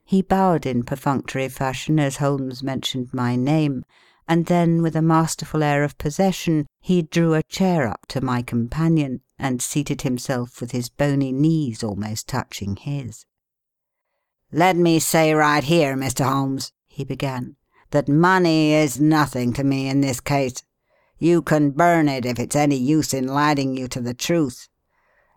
He 0.03 0.22
bowed 0.22 0.65
in 0.65 0.84
perfunctory 0.84 1.48
fashion 1.48 2.01
as 2.01 2.17
Holmes 2.17 2.62
mentioned 2.62 3.13
my 3.13 3.38
name, 3.38 3.86
and 4.27 4.48
then 4.48 4.81
with 4.81 4.93
a 4.93 5.01
masterful 5.01 5.63
air 5.63 5.86
of 5.86 5.98
possession 5.98 6.67
he 6.81 7.01
drew 7.01 7.34
a 7.34 7.43
chair 7.43 7.88
up 7.88 8.08
to 8.10 8.19
my 8.19 8.41
companion 8.41 9.22
and 9.38 9.62
seated 9.62 10.01
himself 10.01 10.60
with 10.60 10.72
his 10.72 10.89
bony 10.89 11.31
knees 11.31 11.81
almost 11.81 12.27
touching 12.27 12.75
his. 12.75 13.25
"Let 14.51 14.75
me 14.75 15.00
say 15.00 15.34
right 15.34 15.63
here, 15.63 15.96
Mr. 15.96 16.25
Holmes," 16.25 16.74
he 16.89 17.05
began, 17.05 17.55
"that 17.91 18.10
money 18.10 18.74
is 18.74 19.00
nothing 19.00 19.53
to 19.53 19.63
me 19.63 19.88
in 19.88 20.01
this 20.01 20.19
case. 20.19 20.62
You 21.20 21.42
can 21.42 21.72
burn 21.72 22.08
it 22.08 22.26
if 22.26 22.40
it's 22.40 22.56
any 22.56 22.78
use 22.78 23.14
in 23.14 23.28
lighting 23.28 23.76
you 23.76 23.88
to 23.90 24.00
the 24.00 24.14
truth. 24.14 24.70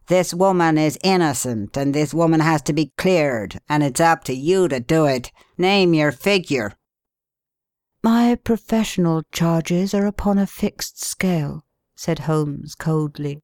This 0.07 0.33
woman 0.33 0.79
is 0.79 0.99
innocent, 1.03 1.77
and 1.77 1.93
this 1.93 2.15
woman 2.15 2.41
has 2.41 2.63
to 2.63 2.73
be 2.73 2.93
cleared, 2.97 3.61
and 3.69 3.83
it's 3.83 4.01
up 4.01 4.25
to 4.25 4.33
you 4.33 4.69
to 4.69 4.81
do 4.81 5.07
it. 5.07 5.33
Name 5.59 5.93
your 5.93 6.13
figure." 6.13 6.73
"My 8.03 8.37
professional 8.37 9.23
charges 9.33 9.93
are 9.93 10.07
upon 10.07 10.39
a 10.39 10.47
fixed 10.47 11.03
scale," 11.03 11.65
said 11.97 12.21
Holmes 12.21 12.75
coldly. 12.75 13.43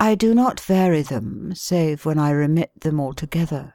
"I 0.00 0.14
do 0.14 0.34
not 0.34 0.60
vary 0.60 1.02
them, 1.02 1.52
save 1.54 2.04
when 2.04 2.18
I 2.18 2.30
remit 2.30 2.72
them 2.80 3.00
altogether." 3.00 3.74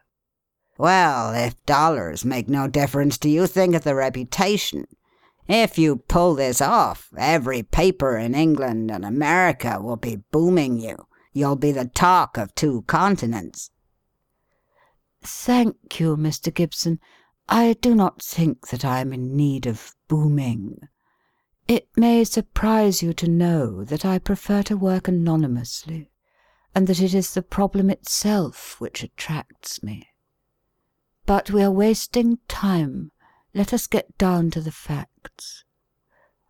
"Well, 0.77 1.33
if 1.33 1.61
dollars 1.65 2.25
make 2.25 2.49
no 2.49 2.67
difference 2.67 3.17
to 3.19 3.29
you, 3.29 3.47
think 3.47 3.75
of 3.75 3.83
the 3.83 3.95
reputation. 3.95 4.85
If 5.47 5.77
you 5.77 5.97
pull 5.97 6.35
this 6.35 6.61
off, 6.61 7.09
every 7.17 7.63
paper 7.63 8.17
in 8.17 8.33
England 8.33 8.89
and 8.89 9.03
America 9.03 9.79
will 9.81 9.97
be 9.97 10.23
booming 10.31 10.79
you. 10.79 11.07
You'll 11.33 11.57
be 11.57 11.71
the 11.71 11.85
talk 11.85 12.37
of 12.37 12.55
two 12.55 12.83
continents." 12.83 13.71
"Thank 15.21 15.99
you, 15.99 16.15
Mr. 16.15 16.53
Gibson. 16.53 16.99
I 17.49 17.73
do 17.73 17.93
not 17.93 18.21
think 18.21 18.67
that 18.67 18.85
I 18.85 19.01
am 19.01 19.11
in 19.11 19.35
need 19.35 19.65
of 19.65 19.95
booming. 20.07 20.79
It 21.67 21.89
may 21.97 22.23
surprise 22.23 23.01
you 23.01 23.13
to 23.13 23.27
know 23.27 23.83
that 23.83 24.05
I 24.05 24.19
prefer 24.19 24.63
to 24.63 24.77
work 24.77 25.07
anonymously, 25.07 26.11
and 26.73 26.87
that 26.87 27.01
it 27.01 27.13
is 27.13 27.33
the 27.33 27.41
problem 27.41 27.89
itself 27.89 28.79
which 28.79 29.03
attracts 29.03 29.83
me. 29.83 30.07
But 31.25 31.51
we 31.51 31.63
are 31.63 31.71
wasting 31.71 32.39
time. 32.47 33.11
Let 33.53 33.73
us 33.73 33.87
get 33.87 34.17
down 34.17 34.51
to 34.51 34.61
the 34.61 34.71
facts." 34.71 35.12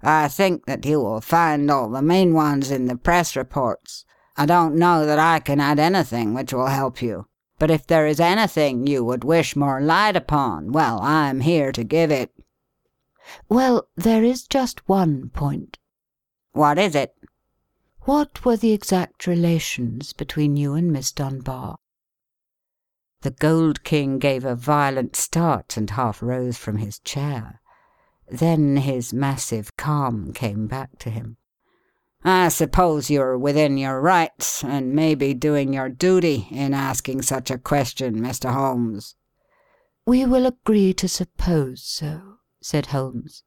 "I 0.02 0.28
think 0.28 0.66
that 0.66 0.84
you 0.84 1.00
will 1.00 1.22
find 1.22 1.70
all 1.70 1.90
the 1.90 2.02
main 2.02 2.34
ones 2.34 2.72
in 2.72 2.88
the 2.88 2.98
press 2.98 3.36
reports. 3.36 4.04
I 4.36 4.48
don't 4.48 4.76
know 4.76 5.06
that 5.06 5.20
I 5.20 5.40
can 5.40 5.60
add 5.60 5.78
anything 5.78 6.34
which 6.34 6.52
will 6.52 6.66
help 6.66 7.02
you, 7.02 7.28
but 7.60 7.70
if 7.70 7.86
there 7.86 8.08
is 8.08 8.20
anything 8.20 8.88
you 8.88 9.06
would 9.06 9.24
wish 9.24 9.56
more 9.56 9.80
light 9.80 10.16
upon, 10.16 10.72
well, 10.72 11.00
I 11.02 11.30
am 11.30 11.42
here 11.42 11.72
to 11.72 11.84
give 11.84 12.10
it." 12.10 12.34
"Well, 13.48 13.88
there 13.96 14.24
is 14.24 14.48
just 14.48 14.90
one 14.90 15.30
point." 15.30 15.78
"What 16.54 16.80
is 16.80 16.96
it?" 16.96 17.16
"What 18.02 18.44
were 18.44 18.58
the 18.58 18.74
exact 18.74 19.28
relations 19.28 20.14
between 20.14 20.58
you 20.58 20.74
and 20.74 20.92
Miss 20.92 21.12
Dunbar?" 21.12 21.78
The 23.22 23.32
Gold 23.32 23.84
King 23.84 24.18
gave 24.20 24.44
a 24.44 24.56
violent 24.56 25.16
start 25.16 25.78
and 25.78 25.92
half 25.92 26.22
rose 26.22 26.58
from 26.58 26.80
his 26.80 27.00
chair. 27.00 27.62
Then 28.32 28.78
his 28.78 29.14
massive 29.14 29.76
calm 29.78 30.32
came 30.34 30.68
back 30.68 30.98
to 31.00 31.10
him. 31.10 31.38
"I 32.24 32.48
suppose 32.50 33.10
you're 33.10 33.38
within 33.38 33.78
your 33.78 34.00
rights, 34.00 34.64
and 34.64 34.94
may 34.94 35.14
be 35.14 35.34
doing 35.34 35.74
your 35.74 35.90
duty 35.90 36.48
in 36.50 36.74
asking 36.74 37.24
such 37.24 37.52
a 37.52 37.58
question, 37.58 38.22
Mr. 38.22 38.54
Holmes." 38.54 39.16
"We 40.06 40.26
will 40.26 40.46
agree 40.46 40.94
to 40.94 41.08
suppose 41.08 41.84
so," 41.84 42.38
said 42.62 42.88
Holmes. 42.88 43.44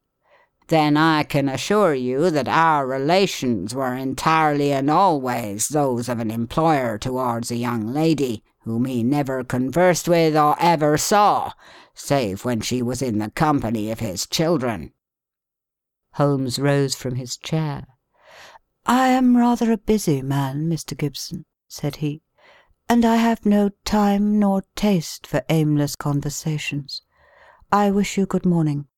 "Then 0.69 0.97
I 0.97 1.23
can 1.23 1.47
assure 1.47 1.93
you 1.93 2.29
that 2.29 2.49
our 2.49 2.85
relations 2.85 3.73
were 3.73 3.95
entirely 3.95 4.73
and 4.73 4.89
always 4.89 5.69
those 5.69 6.09
of 6.09 6.19
an 6.19 6.29
employer 6.29 6.97
towards 6.97 7.49
a 7.49 7.55
young 7.55 7.87
lady 7.87 8.43
whom 8.63 8.83
he 8.83 9.01
never 9.01 9.45
conversed 9.45 10.09
with 10.09 10.35
or 10.35 10.57
ever 10.59 10.97
saw, 10.97 11.53
save 11.93 12.43
when 12.43 12.59
she 12.59 12.81
was 12.81 13.01
in 13.01 13.19
the 13.19 13.31
company 13.31 13.89
of 13.91 14.01
his 14.01 14.27
children." 14.27 14.91
Holmes 16.15 16.59
rose 16.59 16.95
from 16.95 17.15
his 17.15 17.37
chair. 17.37 17.87
"I 18.85 19.07
am 19.07 19.37
rather 19.37 19.71
a 19.71 19.77
busy 19.77 20.21
man, 20.21 20.69
Mr. 20.69 20.97
Gibson," 20.97 21.45
said 21.69 21.97
he, 21.97 22.23
"and 22.89 23.05
I 23.05 23.15
have 23.15 23.45
no 23.45 23.69
time 23.85 24.37
nor 24.37 24.63
taste 24.75 25.25
for 25.25 25.45
aimless 25.47 25.95
conversations. 25.95 27.03
I 27.71 27.89
wish 27.89 28.17
you 28.17 28.25
good 28.25 28.45
morning." 28.45 28.89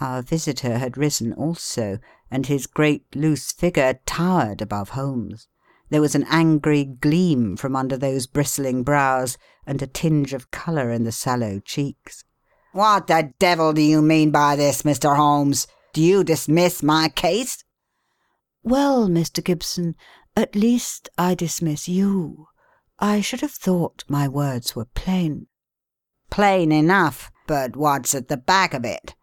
Our 0.00 0.22
visitor 0.22 0.78
had 0.78 0.96
risen 0.96 1.34
also, 1.34 1.98
and 2.30 2.46
his 2.46 2.66
great 2.66 3.04
loose 3.14 3.52
figure 3.52 4.00
towered 4.06 4.62
above 4.62 4.90
Holmes. 4.90 5.46
There 5.90 6.00
was 6.00 6.14
an 6.14 6.24
angry 6.30 6.84
gleam 6.84 7.56
from 7.56 7.76
under 7.76 7.98
those 7.98 8.26
bristling 8.26 8.82
brows, 8.82 9.36
and 9.66 9.82
a 9.82 9.86
tinge 9.86 10.32
of 10.32 10.50
colour 10.50 10.90
in 10.90 11.04
the 11.04 11.12
sallow 11.12 11.60
cheeks. 11.60 12.24
"What 12.72 13.08
the 13.08 13.34
devil 13.38 13.74
do 13.74 13.82
you 13.82 14.00
mean 14.00 14.30
by 14.30 14.56
this, 14.56 14.82
Mr. 14.82 15.16
Holmes? 15.16 15.66
Do 15.92 16.00
you 16.00 16.24
dismiss 16.24 16.82
my 16.82 17.10
case?" 17.10 17.62
"Well, 18.62 19.08
Mr. 19.08 19.44
Gibson, 19.44 19.96
at 20.34 20.54
least 20.54 21.10
I 21.18 21.34
dismiss 21.34 21.88
you. 21.88 22.46
I 22.98 23.20
should 23.20 23.42
have 23.42 23.52
thought 23.52 24.04
my 24.08 24.28
words 24.28 24.74
were 24.74 24.86
plain." 24.86 25.48
"Plain 26.30 26.72
enough, 26.72 27.30
but 27.46 27.76
what's 27.76 28.14
at 28.14 28.28
the 28.28 28.38
back 28.38 28.72
of 28.72 28.84
it? 28.84 29.14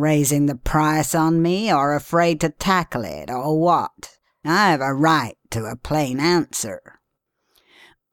Raising 0.00 0.46
the 0.46 0.54
price 0.54 1.12
on 1.12 1.42
me, 1.42 1.72
or 1.72 1.92
afraid 1.92 2.40
to 2.42 2.50
tackle 2.50 3.04
it, 3.04 3.28
or 3.28 3.58
what? 3.58 4.16
I 4.44 4.70
have 4.70 4.80
a 4.80 4.94
right 4.94 5.36
to 5.50 5.64
a 5.64 5.74
plain 5.74 6.20
answer." 6.20 7.00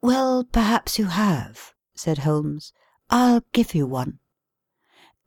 "Well, 0.02 0.46
perhaps 0.46 0.98
you 0.98 1.06
have," 1.06 1.74
said 1.94 2.18
Holmes. 2.18 2.74
"I'll 3.12 3.44
give 3.54 3.76
you 3.76 3.86
one. 3.86 4.18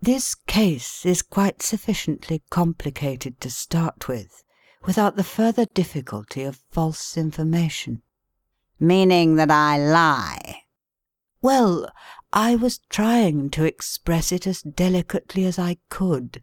This 0.01 0.35
case 0.35 1.07
is 1.07 1.23
quite 1.23 1.63
sufficiently 1.63 2.43
complicated 2.51 3.41
to 3.41 3.51
start 3.51 4.09
with, 4.09 4.43
without 4.85 5.15
the 5.15 5.23
further 5.23 5.65
difficulty 5.65 6.43
of 6.43 6.65
false 6.73 7.17
information." 7.17 8.03
"Meaning 8.81 9.37
that 9.37 9.53
I 9.53 9.79
lie?" 9.79 10.63
"Well, 11.41 11.89
I 12.33 12.57
was 12.57 12.81
trying 12.91 13.49
to 13.51 13.65
express 13.65 14.33
it 14.33 14.47
as 14.47 14.61
delicately 14.61 15.47
as 15.47 15.59
I 15.59 15.79
could, 15.89 16.43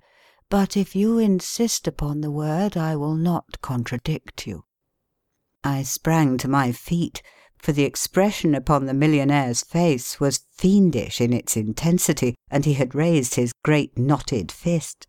but 0.49 0.75
if 0.75 0.95
you 0.95 1.19
insist 1.19 1.87
upon 1.87 2.21
the 2.21 2.31
word 2.31 2.75
I 2.75 2.95
will 2.95 3.15
not 3.15 3.61
contradict 3.61 4.47
you." 4.47 4.65
I 5.63 5.83
sprang 5.83 6.37
to 6.39 6.47
my 6.47 6.71
feet, 6.71 7.21
for 7.57 7.71
the 7.71 7.83
expression 7.83 8.55
upon 8.55 8.85
the 8.85 8.93
millionaire's 8.93 9.61
face 9.61 10.19
was 10.19 10.45
fiendish 10.51 11.21
in 11.21 11.33
its 11.33 11.55
intensity, 11.55 12.35
and 12.49 12.65
he 12.65 12.73
had 12.73 12.95
raised 12.95 13.35
his 13.35 13.53
great 13.63 13.97
knotted 13.97 14.51
fist. 14.51 15.07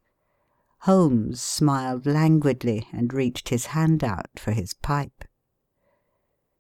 Holmes 0.81 1.41
smiled 1.41 2.07
languidly 2.07 2.87
and 2.93 3.13
reached 3.15 3.49
his 3.49 3.67
hand 3.67 4.05
out 4.05 4.39
for 4.39 4.53
his 4.53 4.75
pipe. 4.75 5.25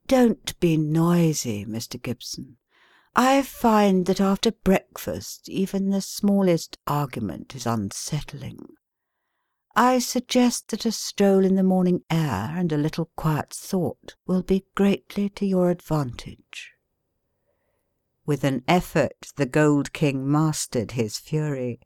"Don't 0.06 0.58
be 0.58 0.76
noisy, 0.76 1.66
Mr. 1.66 2.00
Gibson. 2.00 2.56
I 3.18 3.40
find 3.40 4.04
that 4.06 4.20
after 4.20 4.52
breakfast 4.52 5.48
even 5.48 5.88
the 5.88 6.02
smallest 6.02 6.76
argument 6.86 7.54
is 7.54 7.64
unsettling. 7.64 8.74
I 9.74 10.00
suggest 10.00 10.68
that 10.68 10.84
a 10.84 10.92
stroll 10.92 11.42
in 11.42 11.54
the 11.54 11.62
morning 11.62 12.04
air 12.10 12.52
and 12.54 12.70
a 12.72 12.76
little 12.76 13.06
quiet 13.16 13.54
thought 13.54 14.16
will 14.26 14.42
be 14.42 14.66
greatly 14.74 15.30
to 15.30 15.46
your 15.46 15.70
advantage." 15.70 16.72
With 18.26 18.44
an 18.44 18.62
effort 18.68 19.32
the 19.36 19.46
Gold 19.46 19.94
King 19.94 20.30
mastered 20.30 20.90
his 20.90 21.16
fury. 21.18 21.80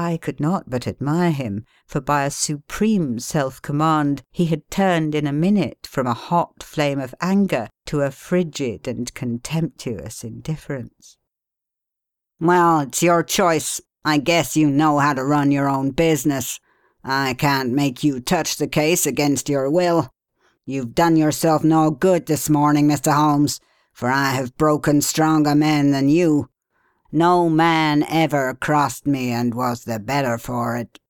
I 0.00 0.16
could 0.16 0.38
not 0.38 0.70
but 0.70 0.86
admire 0.86 1.32
him, 1.32 1.64
for 1.84 2.00
by 2.00 2.24
a 2.24 2.30
supreme 2.30 3.18
self 3.18 3.60
command 3.60 4.22
he 4.30 4.46
had 4.46 4.70
turned 4.70 5.12
in 5.12 5.26
a 5.26 5.32
minute 5.32 5.88
from 5.90 6.06
a 6.06 6.14
hot 6.14 6.62
flame 6.62 7.00
of 7.00 7.16
anger 7.20 7.68
to 7.86 8.02
a 8.02 8.12
frigid 8.12 8.86
and 8.86 9.12
contemptuous 9.12 10.22
indifference. 10.22 11.18
"Well, 12.40 12.78
it's 12.78 13.02
your 13.02 13.24
choice. 13.24 13.80
I 14.04 14.18
guess 14.18 14.56
you 14.56 14.70
know 14.70 15.00
how 15.00 15.14
to 15.14 15.24
run 15.24 15.50
your 15.50 15.68
own 15.68 15.90
business. 15.90 16.60
I 17.02 17.34
can't 17.34 17.72
make 17.72 18.04
you 18.04 18.20
touch 18.20 18.54
the 18.54 18.68
case 18.68 19.04
against 19.04 19.48
your 19.48 19.68
will. 19.68 20.10
You've 20.64 20.94
done 20.94 21.16
yourself 21.16 21.64
no 21.64 21.90
good 21.90 22.26
this 22.26 22.48
morning, 22.48 22.86
Mr. 22.86 23.12
Holmes, 23.12 23.58
for 23.92 24.08
I 24.08 24.30
have 24.30 24.56
broken 24.56 25.00
stronger 25.00 25.56
men 25.56 25.90
than 25.90 26.08
you. 26.08 26.50
No 27.10 27.48
man 27.48 28.02
ever 28.02 28.54
crossed 28.54 29.06
me 29.06 29.30
and 29.30 29.54
was 29.54 29.84
the 29.84 29.98
better 29.98 30.36
for 30.36 30.76
it." 30.76 31.00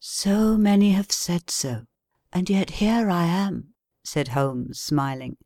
"So 0.00 0.56
many 0.56 0.92
have 0.92 1.12
said 1.12 1.48
so, 1.48 1.86
and 2.32 2.50
yet 2.50 2.70
here 2.82 3.08
I 3.08 3.26
am," 3.26 3.74
said 4.02 4.28
Holmes, 4.28 4.80
smiling. 4.80 5.36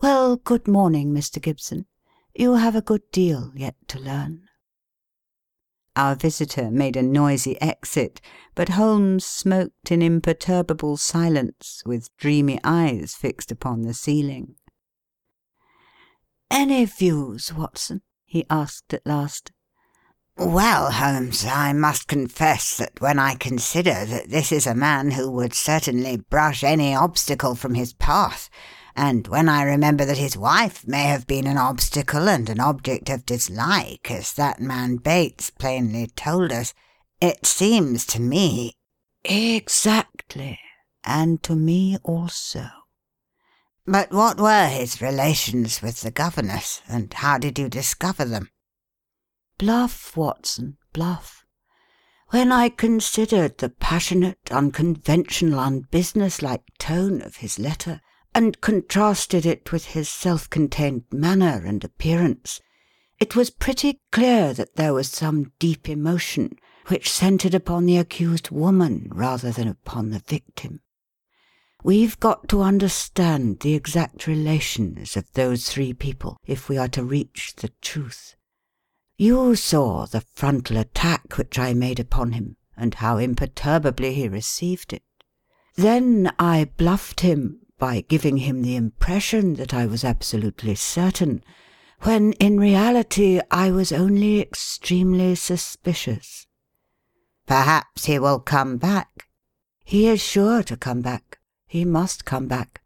"Well, 0.00 0.36
good 0.36 0.66
morning, 0.66 1.12
Mr. 1.12 1.40
Gibson. 1.40 1.84
You 2.34 2.54
have 2.54 2.74
a 2.74 2.80
good 2.80 3.02
deal 3.12 3.52
yet 3.54 3.76
to 3.88 3.98
learn." 3.98 4.48
Our 5.94 6.14
visitor 6.14 6.70
made 6.70 6.96
a 6.96 7.02
noisy 7.02 7.60
exit, 7.60 8.22
but 8.54 8.70
Holmes 8.70 9.26
smoked 9.26 9.92
in 9.92 10.00
imperturbable 10.00 10.96
silence, 10.96 11.82
with 11.84 12.16
dreamy 12.16 12.58
eyes 12.64 13.14
fixed 13.14 13.52
upon 13.52 13.82
the 13.82 13.92
ceiling. 13.92 14.56
"Any 16.50 16.86
views, 16.86 17.52
Watson?" 17.52 18.00
He 18.28 18.44
asked 18.50 18.92
at 18.92 19.06
last. 19.06 19.50
"Well, 20.36 20.92
Holmes, 20.92 21.46
I 21.46 21.72
must 21.72 22.06
confess 22.06 22.76
that 22.76 23.00
when 23.00 23.18
I 23.18 23.34
consider 23.34 24.04
that 24.04 24.28
this 24.28 24.52
is 24.52 24.66
a 24.66 24.74
man 24.74 25.12
who 25.12 25.30
would 25.30 25.54
certainly 25.54 26.18
brush 26.18 26.62
any 26.62 26.94
obstacle 26.94 27.54
from 27.54 27.74
his 27.74 27.94
path, 27.94 28.50
and 28.94 29.26
when 29.28 29.48
I 29.48 29.62
remember 29.62 30.04
that 30.04 30.18
his 30.18 30.36
wife 30.36 30.86
may 30.86 31.04
have 31.04 31.26
been 31.26 31.46
an 31.46 31.56
obstacle 31.56 32.28
and 32.28 32.50
an 32.50 32.60
object 32.60 33.08
of 33.08 33.24
dislike, 33.24 34.10
as 34.10 34.34
that 34.34 34.60
man 34.60 34.96
Bates 34.96 35.48
plainly 35.50 36.08
told 36.08 36.52
us, 36.52 36.74
it 37.20 37.46
seems 37.46 38.04
to 38.06 38.20
me 38.20 38.74
Exactly, 39.24 40.60
and 41.02 41.42
to 41.42 41.56
me 41.56 41.96
also. 42.04 42.68
But 43.90 44.12
what 44.12 44.38
were 44.38 44.68
his 44.68 45.00
relations 45.00 45.80
with 45.80 46.02
the 46.02 46.10
governess, 46.10 46.82
and 46.88 47.10
how 47.10 47.38
did 47.38 47.58
you 47.58 47.70
discover 47.70 48.26
them?" 48.26 48.50
"Bluff, 49.56 50.14
Watson, 50.14 50.76
bluff. 50.92 51.46
When 52.28 52.52
I 52.52 52.68
considered 52.68 53.56
the 53.56 53.70
passionate, 53.70 54.50
unconventional, 54.50 55.58
unbusinesslike 55.58 56.64
tone 56.78 57.22
of 57.22 57.36
his 57.36 57.58
letter, 57.58 58.02
and 58.34 58.60
contrasted 58.60 59.46
it 59.46 59.72
with 59.72 59.86
his 59.86 60.10
self 60.10 60.50
contained 60.50 61.04
manner 61.10 61.64
and 61.64 61.82
appearance, 61.82 62.60
it 63.18 63.34
was 63.34 63.48
pretty 63.48 64.02
clear 64.12 64.52
that 64.52 64.76
there 64.76 64.92
was 64.92 65.08
some 65.08 65.52
deep 65.58 65.88
emotion 65.88 66.58
which 66.88 67.10
centred 67.10 67.54
upon 67.54 67.86
the 67.86 67.96
accused 67.96 68.50
woman 68.50 69.08
rather 69.10 69.50
than 69.50 69.66
upon 69.66 70.10
the 70.10 70.18
victim. 70.26 70.82
We've 71.84 72.18
got 72.18 72.48
to 72.48 72.62
understand 72.62 73.60
the 73.60 73.74
exact 73.74 74.26
relations 74.26 75.16
of 75.16 75.32
those 75.32 75.68
three 75.68 75.92
people 75.92 76.36
if 76.44 76.68
we 76.68 76.76
are 76.76 76.88
to 76.88 77.04
reach 77.04 77.54
the 77.56 77.70
truth. 77.80 78.34
You 79.16 79.54
saw 79.54 80.06
the 80.06 80.24
frontal 80.34 80.76
attack 80.76 81.38
which 81.38 81.58
I 81.58 81.74
made 81.74 82.00
upon 82.00 82.32
him, 82.32 82.56
and 82.76 82.94
how 82.94 83.18
imperturbably 83.18 84.14
he 84.14 84.28
received 84.28 84.92
it. 84.92 85.02
Then 85.76 86.32
I 86.38 86.70
bluffed 86.76 87.20
him 87.20 87.60
by 87.78 88.00
giving 88.00 88.38
him 88.38 88.62
the 88.62 88.74
impression 88.74 89.54
that 89.54 89.72
I 89.72 89.86
was 89.86 90.04
absolutely 90.04 90.74
certain, 90.74 91.44
when 92.00 92.32
in 92.34 92.58
reality 92.58 93.40
I 93.50 93.70
was 93.70 93.92
only 93.92 94.40
extremely 94.40 95.36
suspicious. 95.36 96.46
Perhaps 97.46 98.06
he 98.06 98.18
will 98.18 98.40
come 98.40 98.76
back. 98.76 99.28
He 99.84 100.08
is 100.08 100.20
sure 100.20 100.62
to 100.64 100.76
come 100.76 101.00
back. 101.00 101.37
He 101.68 101.84
must 101.84 102.24
come 102.24 102.48
back. 102.48 102.80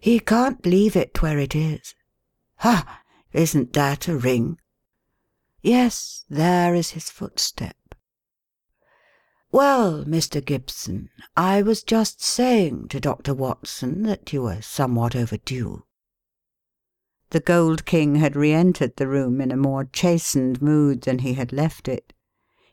He 0.00 0.20
can't 0.20 0.64
leave 0.66 0.94
it 0.94 1.22
where 1.22 1.38
it 1.38 1.56
is. 1.56 1.94
Ha! 2.58 3.02
Isn't 3.32 3.72
that 3.72 4.06
a 4.06 4.16
ring? 4.16 4.58
Yes, 5.62 6.24
there 6.28 6.74
is 6.74 6.90
his 6.90 7.08
footstep. 7.08 7.76
Well, 9.50 10.04
Mr. 10.04 10.44
Gibson, 10.44 11.08
I 11.36 11.62
was 11.62 11.82
just 11.82 12.22
saying 12.22 12.88
to 12.88 13.00
Dr. 13.00 13.32
Watson 13.32 14.02
that 14.02 14.32
you 14.32 14.42
were 14.42 14.62
somewhat 14.62 15.16
overdue." 15.16 15.84
The 17.30 17.40
Gold 17.40 17.86
King 17.86 18.16
had 18.16 18.36
re 18.36 18.52
entered 18.52 18.96
the 18.96 19.08
room 19.08 19.40
in 19.40 19.50
a 19.50 19.56
more 19.56 19.84
chastened 19.84 20.60
mood 20.60 21.02
than 21.02 21.20
he 21.20 21.34
had 21.34 21.52
left 21.52 21.88
it. 21.88 22.12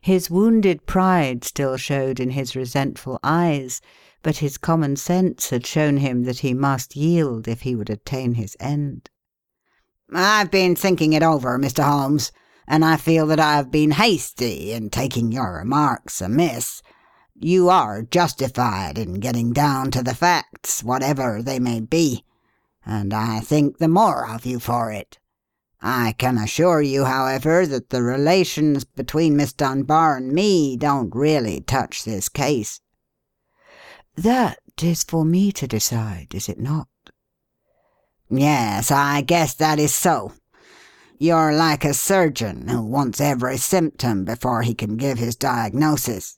His 0.02 0.30
wounded 0.30 0.86
pride 0.86 1.44
still 1.44 1.78
showed 1.78 2.20
in 2.20 2.32
his 2.32 2.56
resentful 2.56 3.20
eyes, 3.24 3.82
but 4.22 4.38
his 4.38 4.58
common 4.58 4.96
sense 4.96 5.50
had 5.50 5.66
shown 5.66 5.98
him 5.98 6.24
that 6.24 6.40
he 6.40 6.54
must 6.54 6.96
yield 6.96 7.48
if 7.48 7.62
he 7.62 7.76
would 7.76 7.90
attain 7.90 8.34
his 8.34 8.58
end. 8.60 9.10
"I've 10.14 10.52
been 10.52 10.76
thinking 10.76 11.14
it 11.14 11.24
over, 11.24 11.58
Mr. 11.58 11.84
Holmes, 11.84 12.32
and 12.68 12.84
I 12.84 12.98
feel 12.98 13.26
that 13.28 13.40
I 13.40 13.56
have 13.56 13.72
been 13.72 13.92
hasty 13.92 14.72
in 14.72 14.90
taking 14.90 15.32
your 15.32 15.54
remarks 15.54 16.22
amiss. 16.22 16.82
You 17.34 17.70
are 17.70 18.02
justified 18.02 18.98
in 18.98 19.22
getting 19.22 19.54
down 19.54 19.92
to 19.92 20.04
the 20.04 20.14
facts, 20.14 20.84
whatever 20.84 21.42
they 21.42 21.60
may 21.60 21.80
be, 21.80 22.26
and 22.86 23.14
I 23.14 23.40
think 23.40 23.78
the 23.78 23.88
more 23.88 24.30
of 24.30 24.46
you 24.46 24.60
for 24.60 24.92
it. 24.92 25.18
I 25.82 26.14
can 26.18 26.38
assure 26.38 26.82
you, 26.82 27.06
however, 27.06 27.66
that 27.66 27.90
the 27.90 28.04
relations 28.04 28.84
between 28.84 29.38
Miss 29.38 29.54
Dunbar 29.54 30.18
and 30.18 30.34
me 30.34 30.76
don't 30.76 31.16
really 31.16 31.62
touch 31.62 32.04
this 32.04 32.28
case. 32.28 32.82
That 34.20 34.60
is 34.82 35.06
for 35.06 35.24
me 35.24 35.54
to 35.54 35.66
decide, 35.66 36.36
is 36.36 36.50
it 36.50 36.60
not?" 36.60 36.90
"Yes, 38.30 38.92
I 38.92 39.22
guess 39.22 39.54
that 39.54 39.80
is 39.80 39.96
so. 39.96 40.34
You're 41.18 41.54
like 41.54 41.86
a 41.86 41.94
surgeon 41.94 42.68
who 42.68 42.82
wants 42.82 43.22
every 43.22 43.58
symptom 43.58 44.26
before 44.26 44.64
he 44.64 44.74
can 44.74 44.98
give 44.98 45.20
his 45.20 45.38
diagnosis." 45.38 46.38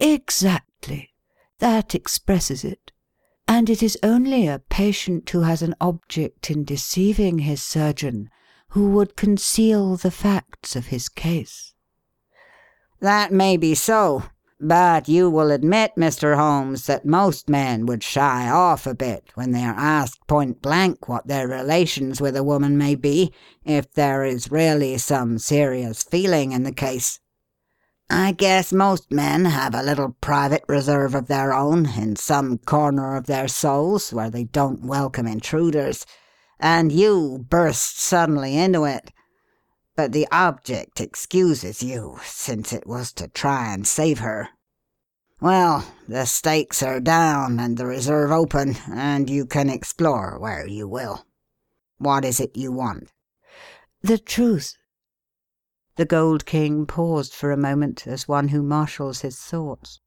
"Exactly. 0.00 1.12
That 1.58 1.94
expresses 1.94 2.64
it. 2.64 2.92
And 3.46 3.68
it 3.68 3.82
is 3.82 3.98
only 4.02 4.46
a 4.46 4.60
patient 4.60 5.28
who 5.28 5.42
has 5.42 5.60
an 5.60 5.74
object 5.78 6.50
in 6.50 6.64
deceiving 6.64 7.40
his 7.40 7.62
surgeon 7.62 8.30
who 8.68 8.88
would 8.92 9.16
conceal 9.16 9.98
the 9.98 10.10
facts 10.10 10.74
of 10.74 10.86
his 10.86 11.10
case." 11.10 11.74
"That 13.00 13.34
may 13.34 13.58
be 13.58 13.74
so. 13.74 14.30
But 14.58 15.06
you 15.06 15.28
will 15.28 15.50
admit, 15.50 15.92
Mr. 15.98 16.36
Holmes, 16.36 16.86
that 16.86 17.04
most 17.04 17.50
men 17.50 17.84
would 17.84 18.02
shy 18.02 18.48
off 18.48 18.86
a 18.86 18.94
bit 18.94 19.30
when 19.34 19.52
they 19.52 19.62
are 19.62 19.74
asked 19.76 20.26
point 20.26 20.62
blank 20.62 21.08
what 21.08 21.26
their 21.26 21.46
relations 21.46 22.22
with 22.22 22.34
a 22.36 22.42
woman 22.42 22.78
may 22.78 22.94
be, 22.94 23.34
if 23.66 23.92
there 23.92 24.24
is 24.24 24.50
really 24.50 24.96
some 24.96 25.38
serious 25.38 26.02
feeling 26.02 26.52
in 26.52 26.62
the 26.62 26.72
case. 26.72 27.20
I 28.08 28.32
guess 28.32 28.72
most 28.72 29.12
men 29.12 29.44
have 29.44 29.74
a 29.74 29.82
little 29.82 30.16
private 30.22 30.64
reserve 30.68 31.14
of 31.14 31.26
their 31.26 31.52
own 31.52 31.86
in 31.90 32.16
some 32.16 32.56
corner 32.56 33.14
of 33.16 33.26
their 33.26 33.48
souls 33.48 34.10
where 34.10 34.30
they 34.30 34.44
don't 34.44 34.86
welcome 34.86 35.26
intruders, 35.26 36.06
and 36.58 36.90
you 36.90 37.44
burst 37.50 37.98
suddenly 37.98 38.56
into 38.56 38.84
it. 38.84 39.12
But 39.96 40.12
the 40.12 40.28
object 40.30 41.00
excuses 41.00 41.82
you, 41.82 42.18
since 42.22 42.72
it 42.72 42.86
was 42.86 43.12
to 43.14 43.26
try 43.28 43.72
and 43.72 43.86
save 43.86 44.18
her. 44.18 44.50
Well, 45.40 45.84
the 46.06 46.26
stakes 46.26 46.82
are 46.82 47.00
down 47.00 47.58
and 47.58 47.76
the 47.76 47.86
reserve 47.86 48.30
open, 48.30 48.76
and 48.90 49.28
you 49.28 49.46
can 49.46 49.68
explore 49.68 50.38
where 50.38 50.66
you 50.66 50.86
will. 50.86 51.26
What 51.98 52.24
is 52.24 52.40
it 52.40 52.56
you 52.56 52.72
want? 52.72 53.10
The 54.02 54.18
truth. 54.18 54.76
The 55.96 56.04
Gold 56.04 56.44
King 56.44 56.86
paused 56.86 57.34
for 57.34 57.50
a 57.50 57.56
moment 57.56 58.06
as 58.06 58.28
one 58.28 58.48
who 58.48 58.62
marshals 58.62 59.22
his 59.22 59.38
thoughts. 59.38 60.00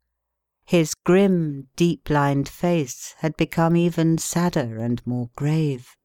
His 0.65 0.93
grim, 1.03 1.67
deep 1.75 2.11
lined 2.11 2.47
face 2.47 3.15
had 3.19 3.35
become 3.35 3.75
even 3.75 4.19
sadder 4.19 4.77
and 4.77 5.01
more 5.05 5.31
grave. 5.35 5.95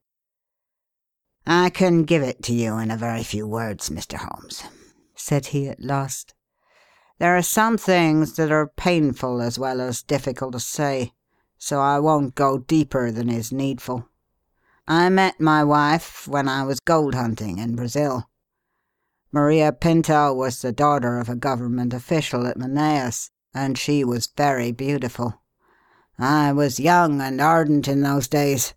I 1.47 1.69
can 1.69 2.05
give 2.05 2.23
it 2.23 2.43
to 2.45 2.55
you 2.55 2.79
in 2.79 2.91
a 2.91 2.97
very 2.97 3.23
few 3.23 3.47
words, 3.47 3.91
Mr. 3.91 4.17
Holmes, 4.17 4.63
said 5.15 5.47
he 5.47 5.69
at 5.69 5.83
last. 5.83 6.35
There 7.19 7.37
are 7.37 7.43
some 7.43 7.77
things 7.77 8.37
that 8.37 8.51
are 8.51 8.67
painful 8.67 9.43
as 9.43 9.59
well 9.59 9.81
as 9.81 10.03
difficult 10.03 10.53
to 10.53 10.61
say, 10.61 11.13
so 11.59 11.81
I 11.81 11.99
won't 11.99 12.35
go 12.35 12.59
deeper 12.59 13.11
than 13.11 13.29
is 13.29 13.53
needful. 13.53 14.09
I 14.89 15.09
met 15.11 15.41
my 15.41 15.63
wife 15.65 16.27
when 16.27 16.49
I 16.49 16.65
was 16.65 16.81
gold 16.81 17.15
hunting 17.15 17.59
in 17.59 17.77
Brazil. 17.77 18.29
Maria 19.31 19.73
Pinto 19.73 20.33
was 20.33 20.63
the 20.63 20.73
daughter 20.73 21.19
of 21.19 21.29
a 21.29 21.37
government 21.37 21.93
official 21.93 22.47
at 22.47 22.57
Manaus, 22.57 23.31
and 23.53 23.77
she 23.77 24.03
was 24.03 24.29
very 24.37 24.73
beautiful. 24.73 25.43
I 26.19 26.53
was 26.53 26.81
young 26.81 27.21
and 27.21 27.41
ardent 27.41 27.89
in 27.89 28.03
those 28.03 28.29
days, 28.29 28.75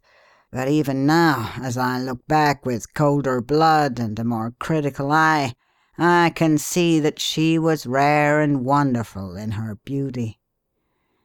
but 0.51 0.67
even 0.67 1.05
now, 1.05 1.53
as 1.61 1.77
I 1.77 1.99
look 1.99 2.25
back 2.27 2.65
with 2.65 2.93
colder 2.93 3.41
blood 3.41 3.99
and 3.99 4.17
a 4.17 4.23
more 4.23 4.53
critical 4.59 5.11
eye, 5.11 5.53
I 5.97 6.31
can 6.35 6.57
see 6.57 6.99
that 6.99 7.19
she 7.19 7.57
was 7.57 7.85
rare 7.85 8.39
and 8.39 8.63
wonderful 8.63 9.35
in 9.35 9.51
her 9.51 9.75
beauty. 9.83 10.39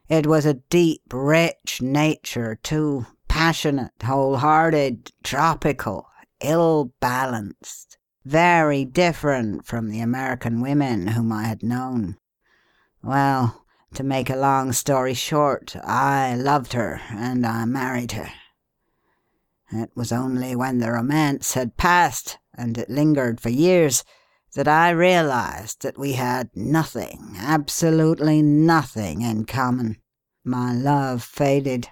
It 0.08 0.26
was 0.26 0.44
a 0.44 0.54
deep, 0.54 1.02
rich 1.12 1.80
nature, 1.80 2.58
too, 2.62 3.06
passionate, 3.28 3.92
whole 4.04 4.36
hearted, 4.36 5.12
tropical, 5.22 6.06
ill 6.40 6.92
balanced, 7.00 7.98
very 8.24 8.84
different 8.84 9.66
from 9.66 9.88
the 9.88 10.00
American 10.00 10.60
women 10.60 11.08
whom 11.08 11.32
I 11.32 11.44
had 11.44 11.62
known. 11.62 12.16
Well, 13.02 13.64
to 13.94 14.02
make 14.02 14.30
a 14.30 14.36
long 14.36 14.72
story 14.72 15.14
short, 15.14 15.76
I 15.84 16.34
loved 16.34 16.72
her 16.72 17.00
and 17.10 17.46
I 17.46 17.64
married 17.64 18.12
her. 18.12 18.30
It 19.72 19.90
was 19.94 20.12
only 20.12 20.54
when 20.54 20.78
the 20.78 20.92
romance 20.92 21.54
had 21.54 21.78
passed, 21.78 22.38
and 22.54 22.76
it 22.76 22.90
lingered 22.90 23.40
for 23.40 23.48
years, 23.48 24.04
that 24.54 24.68
I 24.68 24.90
realized 24.90 25.82
that 25.82 25.98
we 25.98 26.12
had 26.12 26.50
nothing, 26.54 27.36
absolutely 27.38 28.42
nothing 28.42 29.22
in 29.22 29.46
common. 29.46 29.96
My 30.44 30.74
love 30.74 31.22
faded. 31.22 31.88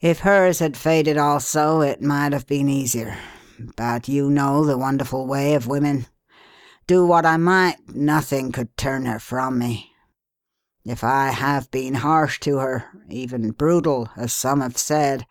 If 0.00 0.20
hers 0.20 0.60
had 0.60 0.76
faded 0.76 1.18
also, 1.18 1.82
it 1.82 2.00
might 2.00 2.32
have 2.32 2.46
been 2.46 2.68
easier. 2.68 3.18
But 3.76 4.08
you 4.08 4.30
know 4.30 4.64
the 4.64 4.78
wonderful 4.78 5.26
way 5.26 5.54
of 5.54 5.66
women. 5.66 6.06
Do 6.86 7.06
what 7.06 7.26
I 7.26 7.36
might, 7.36 7.76
nothing 7.88 8.52
could 8.52 8.76
turn 8.76 9.06
her 9.06 9.18
from 9.18 9.58
me. 9.58 9.92
If 10.84 11.02
I 11.02 11.30
have 11.30 11.70
been 11.70 11.94
harsh 11.94 12.38
to 12.40 12.58
her, 12.58 12.84
even 13.10 13.50
brutal, 13.50 14.08
as 14.16 14.32
some 14.32 14.60
have 14.60 14.78
said, 14.78 15.26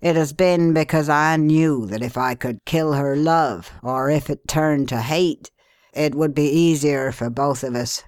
it 0.00 0.16
has 0.16 0.32
been 0.32 0.72
because 0.72 1.08
I 1.08 1.36
knew 1.36 1.86
that 1.86 2.02
if 2.02 2.16
I 2.16 2.34
could 2.34 2.64
kill 2.64 2.92
her 2.92 3.16
love, 3.16 3.72
or 3.82 4.10
if 4.10 4.30
it 4.30 4.46
turned 4.46 4.88
to 4.90 5.00
hate, 5.00 5.50
it 5.92 6.14
would 6.14 6.34
be 6.34 6.48
easier 6.48 7.10
for 7.10 7.30
both 7.30 7.64
of 7.64 7.74
us. 7.74 8.04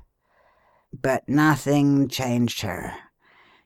But 0.93 1.29
nothing 1.29 2.09
changed 2.09 2.63
her. 2.63 2.95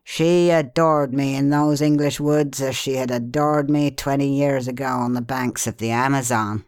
She 0.03 0.51
adored 0.51 1.15
me 1.15 1.35
in 1.35 1.49
those 1.49 1.81
English 1.81 2.21
woods 2.21 2.61
as 2.61 2.77
she 2.77 2.95
had 2.95 3.11
adored 3.11 3.71
me 3.71 3.91
twenty 3.91 4.37
years 4.37 4.69
ago 4.69 4.87
on 4.87 5.15
the 5.15 5.23
banks 5.23 5.67
of 5.67 5.79
the 5.79 5.91
Amazon. 5.91 6.65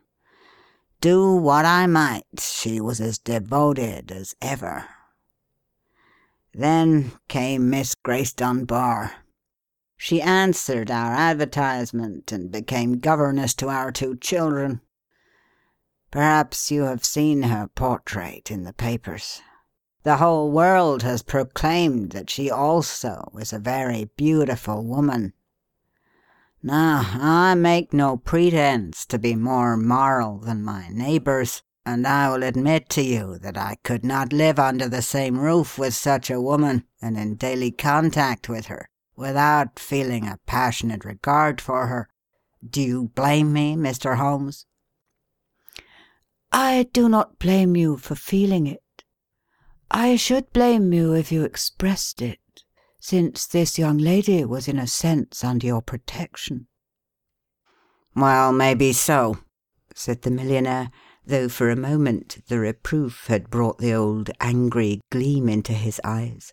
Do 1.02 1.34
what 1.34 1.66
I 1.66 1.86
might, 1.86 2.24
she 2.38 2.80
was 2.80 3.00
as 3.00 3.18
devoted 3.18 4.10
as 4.10 4.34
ever. 4.40 4.86
Then 6.54 7.12
came 7.28 7.68
Miss 7.68 7.94
Grace 7.94 8.32
Dunbar. 8.32 9.12
She 9.98 10.20
answered 10.20 10.90
our 10.90 11.12
advertisement 11.14 12.30
and 12.30 12.52
became 12.52 12.98
governess 12.98 13.54
to 13.54 13.68
our 13.68 13.90
two 13.90 14.16
children. 14.16 14.82
Perhaps 16.10 16.70
you 16.70 16.82
have 16.82 17.04
seen 17.04 17.44
her 17.44 17.68
portrait 17.68 18.50
in 18.50 18.64
the 18.64 18.74
papers. 18.74 19.40
The 20.02 20.18
whole 20.18 20.52
world 20.52 21.02
has 21.02 21.22
proclaimed 21.22 22.10
that 22.12 22.28
she 22.28 22.50
also 22.50 23.32
is 23.40 23.52
a 23.52 23.58
very 23.58 24.10
beautiful 24.16 24.84
woman. 24.84 25.32
Now, 26.62 27.02
I 27.14 27.54
make 27.54 27.92
no 27.92 28.18
pretence 28.18 29.06
to 29.06 29.18
be 29.18 29.34
more 29.34 29.76
moral 29.76 30.38
than 30.38 30.62
my 30.62 30.88
neighbours, 30.90 31.62
and 31.84 32.06
I 32.06 32.30
will 32.30 32.42
admit 32.42 32.88
to 32.90 33.02
you 33.02 33.38
that 33.38 33.56
I 33.56 33.78
could 33.82 34.04
not 34.04 34.32
live 34.32 34.58
under 34.58 34.88
the 34.88 35.02
same 35.02 35.38
roof 35.38 35.78
with 35.78 35.94
such 35.94 36.30
a 36.30 36.40
woman 36.40 36.84
and 37.00 37.16
in 37.16 37.36
daily 37.36 37.70
contact 37.70 38.48
with 38.48 38.66
her 38.66 38.90
without 39.16 39.78
feeling 39.78 40.26
a 40.26 40.38
passionate 40.46 41.04
regard 41.04 41.60
for 41.60 41.86
her. 41.86 42.08
Do 42.68 42.82
you 42.82 43.10
blame 43.14 43.52
me, 43.52 43.74
Mr. 43.76 44.16
Holmes? 44.16 44.66
I 46.52 46.88
do 46.92 47.08
not 47.08 47.38
blame 47.38 47.76
you 47.76 47.96
for 47.96 48.14
feeling 48.14 48.66
it. 48.66 48.82
I 49.90 50.16
should 50.16 50.52
blame 50.52 50.92
you 50.92 51.14
if 51.14 51.30
you 51.30 51.44
expressed 51.44 52.20
it, 52.20 52.40
since 53.00 53.46
this 53.46 53.78
young 53.78 53.98
lady 53.98 54.44
was 54.44 54.68
in 54.68 54.78
a 54.78 54.86
sense 54.86 55.44
under 55.44 55.66
your 55.66 55.82
protection. 55.82 56.66
Well, 58.14 58.52
maybe 58.52 58.92
so, 58.92 59.38
said 59.94 60.22
the 60.22 60.30
millionaire, 60.30 60.90
though 61.24 61.48
for 61.48 61.70
a 61.70 61.76
moment 61.76 62.38
the 62.48 62.58
reproof 62.58 63.26
had 63.26 63.50
brought 63.50 63.78
the 63.78 63.92
old 63.92 64.30
angry 64.40 65.00
gleam 65.10 65.48
into 65.48 65.72
his 65.72 66.00
eyes. 66.02 66.52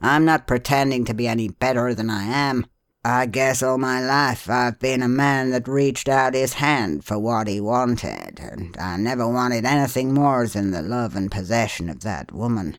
I'm 0.00 0.24
not 0.24 0.46
pretending 0.46 1.04
to 1.06 1.14
be 1.14 1.26
any 1.26 1.48
better 1.48 1.94
than 1.94 2.10
I 2.10 2.24
am. 2.24 2.66
I 3.04 3.26
guess 3.26 3.62
all 3.62 3.78
my 3.78 4.04
life 4.04 4.50
I've 4.50 4.80
been 4.80 5.00
a 5.00 5.08
man 5.08 5.50
that 5.50 5.68
reached 5.68 6.08
out 6.08 6.34
his 6.34 6.54
hand 6.54 7.04
for 7.04 7.18
what 7.18 7.46
he 7.46 7.60
wanted, 7.60 8.40
and 8.40 8.76
I 8.78 8.96
never 8.96 9.28
wanted 9.28 9.64
anything 9.64 10.12
more 10.12 10.46
than 10.48 10.72
the 10.72 10.82
love 10.82 11.14
and 11.14 11.30
possession 11.30 11.88
of 11.88 12.00
that 12.00 12.32
woman. 12.32 12.78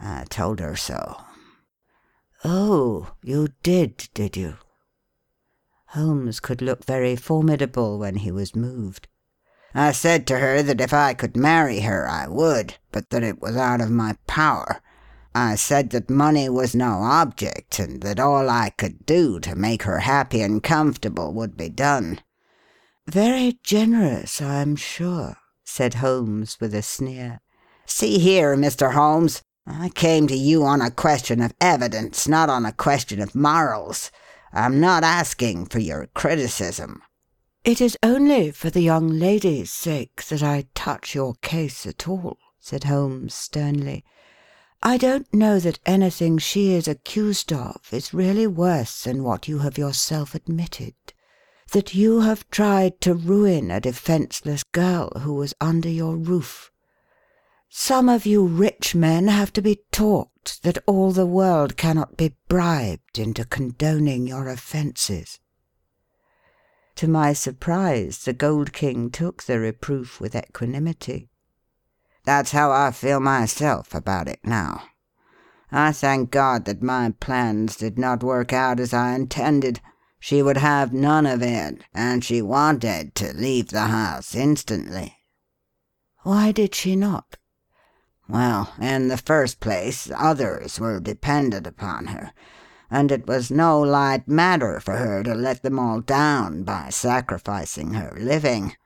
I 0.00 0.24
told 0.30 0.60
her 0.60 0.76
so. 0.76 1.20
Oh, 2.44 3.12
you 3.22 3.48
did, 3.62 4.08
did 4.14 4.36
you? 4.36 4.54
Holmes 5.88 6.38
could 6.38 6.62
look 6.62 6.84
very 6.84 7.16
formidable 7.16 7.98
when 7.98 8.16
he 8.16 8.30
was 8.30 8.54
moved. 8.54 9.08
I 9.74 9.90
said 9.90 10.26
to 10.28 10.38
her 10.38 10.62
that 10.62 10.80
if 10.80 10.94
I 10.94 11.12
could 11.12 11.36
marry 11.36 11.80
her 11.80 12.08
I 12.08 12.28
would, 12.28 12.76
but 12.92 13.10
that 13.10 13.24
it 13.24 13.42
was 13.42 13.56
out 13.56 13.80
of 13.80 13.90
my 13.90 14.16
power 14.28 14.80
I 15.34 15.54
said 15.54 15.90
that 15.90 16.10
money 16.10 16.48
was 16.48 16.74
no 16.74 17.02
object, 17.02 17.78
and 17.78 18.02
that 18.02 18.18
all 18.18 18.50
I 18.50 18.70
could 18.70 19.06
do 19.06 19.38
to 19.40 19.54
make 19.54 19.84
her 19.84 20.00
happy 20.00 20.40
and 20.40 20.62
comfortable 20.62 21.32
would 21.34 21.56
be 21.56 21.68
done. 21.68 22.20
Very 23.06 23.58
generous, 23.62 24.42
I 24.42 24.60
am 24.60 24.76
sure, 24.76 25.36
said 25.64 25.94
Holmes 25.94 26.58
with 26.60 26.74
a 26.74 26.82
sneer. 26.82 27.40
See 27.86 28.18
here, 28.18 28.56
Mr. 28.56 28.92
Holmes, 28.92 29.42
I 29.66 29.90
came 29.90 30.26
to 30.26 30.36
you 30.36 30.64
on 30.64 30.80
a 30.80 30.90
question 30.90 31.40
of 31.40 31.54
evidence, 31.60 32.26
not 32.26 32.48
on 32.48 32.66
a 32.66 32.72
question 32.72 33.20
of 33.20 33.34
morals. 33.34 34.10
I'm 34.52 34.80
not 34.80 35.04
asking 35.04 35.66
for 35.66 35.78
your 35.78 36.08
criticism. 36.14 37.02
It 37.64 37.80
is 37.80 37.96
only 38.02 38.50
for 38.50 38.70
the 38.70 38.80
young 38.80 39.08
lady's 39.08 39.70
sake 39.70 40.24
that 40.24 40.42
I 40.42 40.66
touch 40.74 41.14
your 41.14 41.34
case 41.42 41.86
at 41.86 42.08
all, 42.08 42.38
said 42.58 42.84
Holmes 42.84 43.34
sternly. 43.34 44.04
I 44.82 44.96
don't 44.96 45.32
know 45.32 45.58
that 45.60 45.78
anything 45.84 46.38
she 46.38 46.72
is 46.72 46.88
accused 46.88 47.52
of 47.52 47.80
is 47.92 48.14
really 48.14 48.46
worse 48.46 49.04
than 49.04 49.22
what 49.22 49.46
you 49.46 49.58
have 49.58 49.76
yourself 49.76 50.34
admitted 50.34 50.94
that 51.72 51.94
you 51.94 52.20
have 52.20 52.48
tried 52.50 53.00
to 53.00 53.14
ruin 53.14 53.70
a 53.70 53.80
defenceless 53.80 54.64
girl 54.64 55.10
who 55.20 55.34
was 55.34 55.54
under 55.60 55.88
your 55.88 56.16
roof. 56.16 56.70
Some 57.68 58.08
of 58.08 58.26
you 58.26 58.44
rich 58.44 58.94
men 58.94 59.28
have 59.28 59.52
to 59.52 59.62
be 59.62 59.82
taught 59.92 60.58
that 60.62 60.78
all 60.86 61.12
the 61.12 61.26
world 61.26 61.76
cannot 61.76 62.16
be 62.16 62.34
bribed 62.48 63.18
into 63.18 63.44
condoning 63.44 64.26
your 64.26 64.48
offences. 64.48 65.38
To 66.96 67.06
my 67.06 67.32
surprise, 67.32 68.24
the 68.24 68.32
Gold 68.32 68.72
King 68.72 69.10
took 69.10 69.44
the 69.44 69.60
reproof 69.60 70.20
with 70.20 70.34
equanimity. 70.34 71.28
That's 72.30 72.52
how 72.52 72.70
I 72.70 72.92
feel 72.92 73.18
myself 73.18 73.92
about 73.92 74.28
it 74.28 74.38
now. 74.44 74.84
I 75.72 75.90
thank 75.90 76.30
God 76.30 76.64
that 76.66 76.80
my 76.80 77.12
plans 77.18 77.76
did 77.76 77.98
not 77.98 78.22
work 78.22 78.52
out 78.52 78.78
as 78.78 78.94
I 78.94 79.16
intended. 79.16 79.80
She 80.20 80.40
would 80.40 80.58
have 80.58 80.92
none 80.92 81.26
of 81.26 81.42
it, 81.42 81.82
and 81.92 82.24
she 82.24 82.40
wanted 82.40 83.16
to 83.16 83.32
leave 83.32 83.70
the 83.70 83.88
house 83.88 84.36
instantly. 84.36 85.16
Why 86.22 86.52
did 86.52 86.72
she 86.72 86.94
not? 86.94 87.36
Well, 88.28 88.74
in 88.80 89.08
the 89.08 89.16
first 89.16 89.58
place, 89.58 90.08
others 90.16 90.78
were 90.78 91.00
dependent 91.00 91.66
upon 91.66 92.06
her, 92.06 92.32
and 92.88 93.10
it 93.10 93.26
was 93.26 93.50
no 93.50 93.80
light 93.80 94.28
matter 94.28 94.78
for 94.78 94.98
her 94.98 95.24
to 95.24 95.34
let 95.34 95.64
them 95.64 95.80
all 95.80 96.00
down 96.00 96.62
by 96.62 96.90
sacrificing 96.90 97.94
her 97.94 98.16
living. 98.16 98.76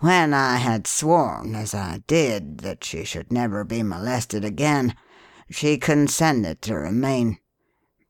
When 0.00 0.34
I 0.34 0.56
had 0.56 0.86
sworn, 0.86 1.54
as 1.54 1.74
I 1.74 2.02
did, 2.06 2.58
that 2.58 2.84
she 2.84 3.04
should 3.04 3.32
never 3.32 3.64
be 3.64 3.82
molested 3.82 4.44
again, 4.44 4.96
she 5.50 5.78
consented 5.78 6.62
to 6.62 6.74
remain. 6.74 7.38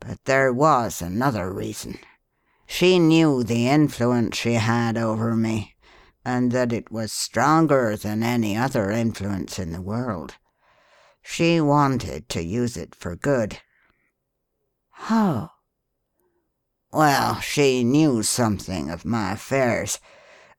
But 0.01 0.25
there 0.25 0.53
was 0.53 1.01
another 1.01 1.53
reason. 1.53 1.99
She 2.67 2.99
knew 2.99 3.45
the 3.45 3.69
influence 3.69 4.37
she 4.37 4.55
had 4.55 4.97
over 4.97 5.37
me, 5.37 5.75
and 6.25 6.53
that 6.53 6.73
it 6.73 6.91
was 6.91 7.13
stronger 7.13 7.97
than 7.97 8.23
any 8.23 8.57
other 8.57 8.91
influence 8.91 9.59
in 9.59 9.73
the 9.73 9.83
world. 9.83 10.37
She 11.23 11.61
wanted 11.61 12.29
to 12.31 12.43
use 12.43 12.77
it 12.77 12.95
for 12.95 13.17
good. 13.17 13.61
How? 14.91 15.51
Well, 16.93 17.41
she 17.41 17.85
knew 17.85 18.23
something 18.23 18.91
of 18.91 19.05
my 19.05 19.33
affairs. 19.33 19.99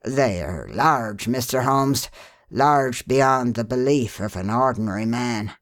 They 0.06 0.44
are 0.44 0.70
large, 0.72 1.26
Mr. 1.26 1.64
Holmes, 1.64 2.12
large 2.52 3.08
beyond 3.08 3.56
the 3.56 3.64
belief 3.64 4.20
of 4.20 4.36
an 4.36 4.52
ordinary 4.52 5.08
man. 5.08 5.54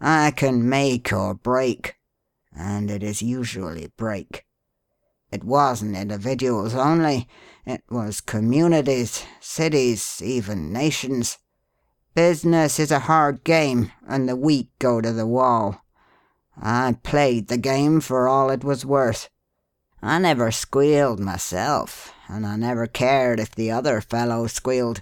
I 0.00 0.32
can 0.32 0.68
make 0.68 1.12
or 1.12 1.34
break, 1.34 1.94
and 2.52 2.90
it 2.90 3.04
is 3.04 3.22
usually 3.22 3.92
break. 3.96 4.44
It 5.30 5.44
wasn't 5.44 5.96
individuals 5.96 6.74
only, 6.74 7.28
it 7.64 7.84
was 7.88 8.20
communities, 8.20 9.24
cities, 9.38 10.20
even 10.20 10.72
nations. 10.72 11.38
Business 12.16 12.80
is 12.80 12.90
a 12.90 13.06
hard 13.06 13.44
game, 13.44 13.92
and 14.08 14.28
the 14.28 14.34
weak 14.34 14.70
go 14.80 15.00
to 15.00 15.12
the 15.12 15.28
wall. 15.28 15.80
I 16.60 16.96
played 17.04 17.46
the 17.46 17.56
game 17.56 18.00
for 18.00 18.26
all 18.26 18.50
it 18.50 18.64
was 18.64 18.84
worth. 18.84 19.30
I 20.02 20.18
never 20.18 20.50
squealed 20.50 21.20
myself, 21.20 22.12
and 22.26 22.44
I 22.44 22.56
never 22.56 22.88
cared 22.88 23.38
if 23.38 23.54
the 23.54 23.70
other 23.70 24.00
fellow 24.00 24.48
squealed. 24.48 25.00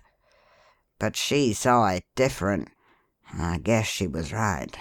But 0.98 1.16
she 1.16 1.54
saw 1.54 1.88
it 1.88 2.04
different. 2.14 2.68
I 3.32 3.58
guess 3.58 3.86
she 3.86 4.06
was 4.06 4.32
right. 4.32 4.76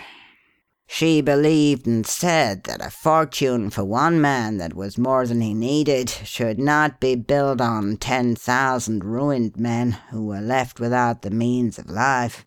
She 0.88 1.22
believed 1.22 1.86
and 1.86 2.06
said 2.06 2.64
that 2.64 2.84
a 2.84 2.90
fortune 2.90 3.70
for 3.70 3.86
one 3.86 4.20
man 4.20 4.58
that 4.58 4.74
was 4.74 4.98
more 4.98 5.26
than 5.28 5.40
he 5.40 5.54
needed 5.54 6.10
should 6.10 6.58
not 6.60 7.00
be 7.00 7.16
built 7.16 7.62
on 7.62 7.96
ten 7.96 8.36
thousand 8.36 9.06
ruined 9.06 9.56
men 9.56 9.92
who 10.10 10.26
were 10.26 10.42
left 10.42 10.80
without 10.80 11.22
the 11.22 11.30
means 11.30 11.78
of 11.78 11.90
life. 11.92 12.44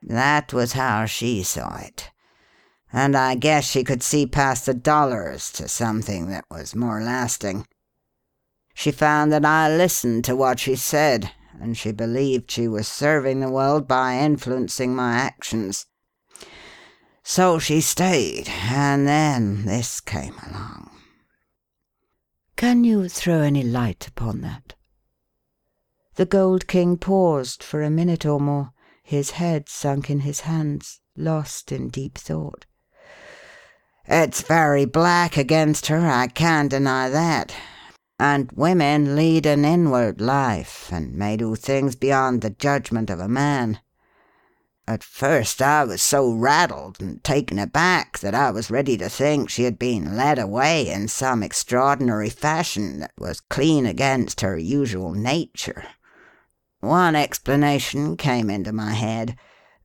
That 0.00 0.52
was 0.52 0.74
how 0.74 1.04
she 1.04 1.42
saw 1.42 1.78
it. 1.78 2.11
And 2.92 3.16
I 3.16 3.34
guess 3.34 3.64
she 3.64 3.84
could 3.84 4.02
see 4.02 4.26
past 4.26 4.66
the 4.66 4.74
dollars 4.74 5.50
to 5.52 5.66
something 5.66 6.28
that 6.28 6.44
was 6.50 6.74
more 6.74 7.00
lasting. 7.02 7.66
She 8.74 8.90
found 8.90 9.32
that 9.32 9.44
I 9.44 9.74
listened 9.74 10.24
to 10.26 10.36
what 10.36 10.58
she 10.58 10.76
said, 10.76 11.30
and 11.60 11.76
she 11.76 11.92
believed 11.92 12.50
she 12.50 12.68
was 12.68 12.88
serving 12.88 13.40
the 13.40 13.50
world 13.50 13.88
by 13.88 14.18
influencing 14.18 14.94
my 14.94 15.14
actions. 15.14 15.86
So 17.22 17.58
she 17.58 17.80
stayed, 17.80 18.48
and 18.48 19.06
then 19.06 19.64
this 19.64 20.00
came 20.00 20.34
along. 20.50 20.90
Can 22.56 22.84
you 22.84 23.08
throw 23.08 23.40
any 23.40 23.62
light 23.62 24.06
upon 24.06 24.40
that? 24.42 24.74
The 26.16 26.26
Gold 26.26 26.66
King 26.66 26.98
paused 26.98 27.62
for 27.62 27.82
a 27.82 27.90
minute 27.90 28.26
or 28.26 28.38
more, 28.38 28.72
his 29.02 29.30
head 29.32 29.68
sunk 29.68 30.10
in 30.10 30.20
his 30.20 30.40
hands, 30.40 31.00
lost 31.16 31.72
in 31.72 31.88
deep 31.88 32.18
thought. 32.18 32.66
It's 34.06 34.42
very 34.42 34.84
black 34.84 35.36
against 35.36 35.86
her, 35.86 36.06
I 36.08 36.26
can't 36.26 36.70
deny 36.70 37.08
that. 37.08 37.54
And 38.18 38.50
women 38.52 39.14
lead 39.14 39.46
an 39.46 39.64
inward 39.64 40.20
life, 40.20 40.90
and 40.92 41.14
may 41.14 41.36
do 41.36 41.54
things 41.54 41.94
beyond 41.94 42.40
the 42.40 42.50
judgment 42.50 43.10
of 43.10 43.20
a 43.20 43.28
man. 43.28 43.80
At 44.88 45.04
first 45.04 45.62
I 45.62 45.84
was 45.84 46.02
so 46.02 46.32
rattled 46.32 47.00
and 47.00 47.22
taken 47.22 47.60
aback 47.60 48.18
that 48.18 48.34
I 48.34 48.50
was 48.50 48.70
ready 48.70 48.96
to 48.98 49.08
think 49.08 49.48
she 49.48 49.62
had 49.62 49.78
been 49.78 50.16
led 50.16 50.40
away 50.40 50.88
in 50.88 51.06
some 51.06 51.42
extraordinary 51.42 52.28
fashion 52.28 52.98
that 52.98 53.12
was 53.16 53.40
clean 53.40 53.86
against 53.86 54.40
her 54.40 54.58
usual 54.58 55.14
nature. 55.14 55.84
One 56.80 57.14
explanation 57.14 58.16
came 58.16 58.50
into 58.50 58.72
my 58.72 58.94
head. 58.94 59.36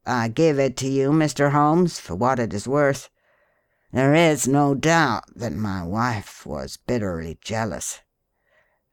I 0.03 0.29
give 0.29 0.57
it 0.57 0.75
to 0.77 0.87
you, 0.87 1.11
Mr. 1.11 1.51
Holmes, 1.51 1.99
for 1.99 2.15
what 2.15 2.39
it 2.39 2.51
is 2.51 2.67
worth. 2.67 3.11
There 3.91 4.13
is 4.13 4.47
no 4.47 4.75
doubt 4.75 5.23
that 5.35 5.53
my 5.53 5.83
wife 5.83 6.45
was 6.45 6.77
bitterly 6.77 7.37
jealous. 7.41 8.01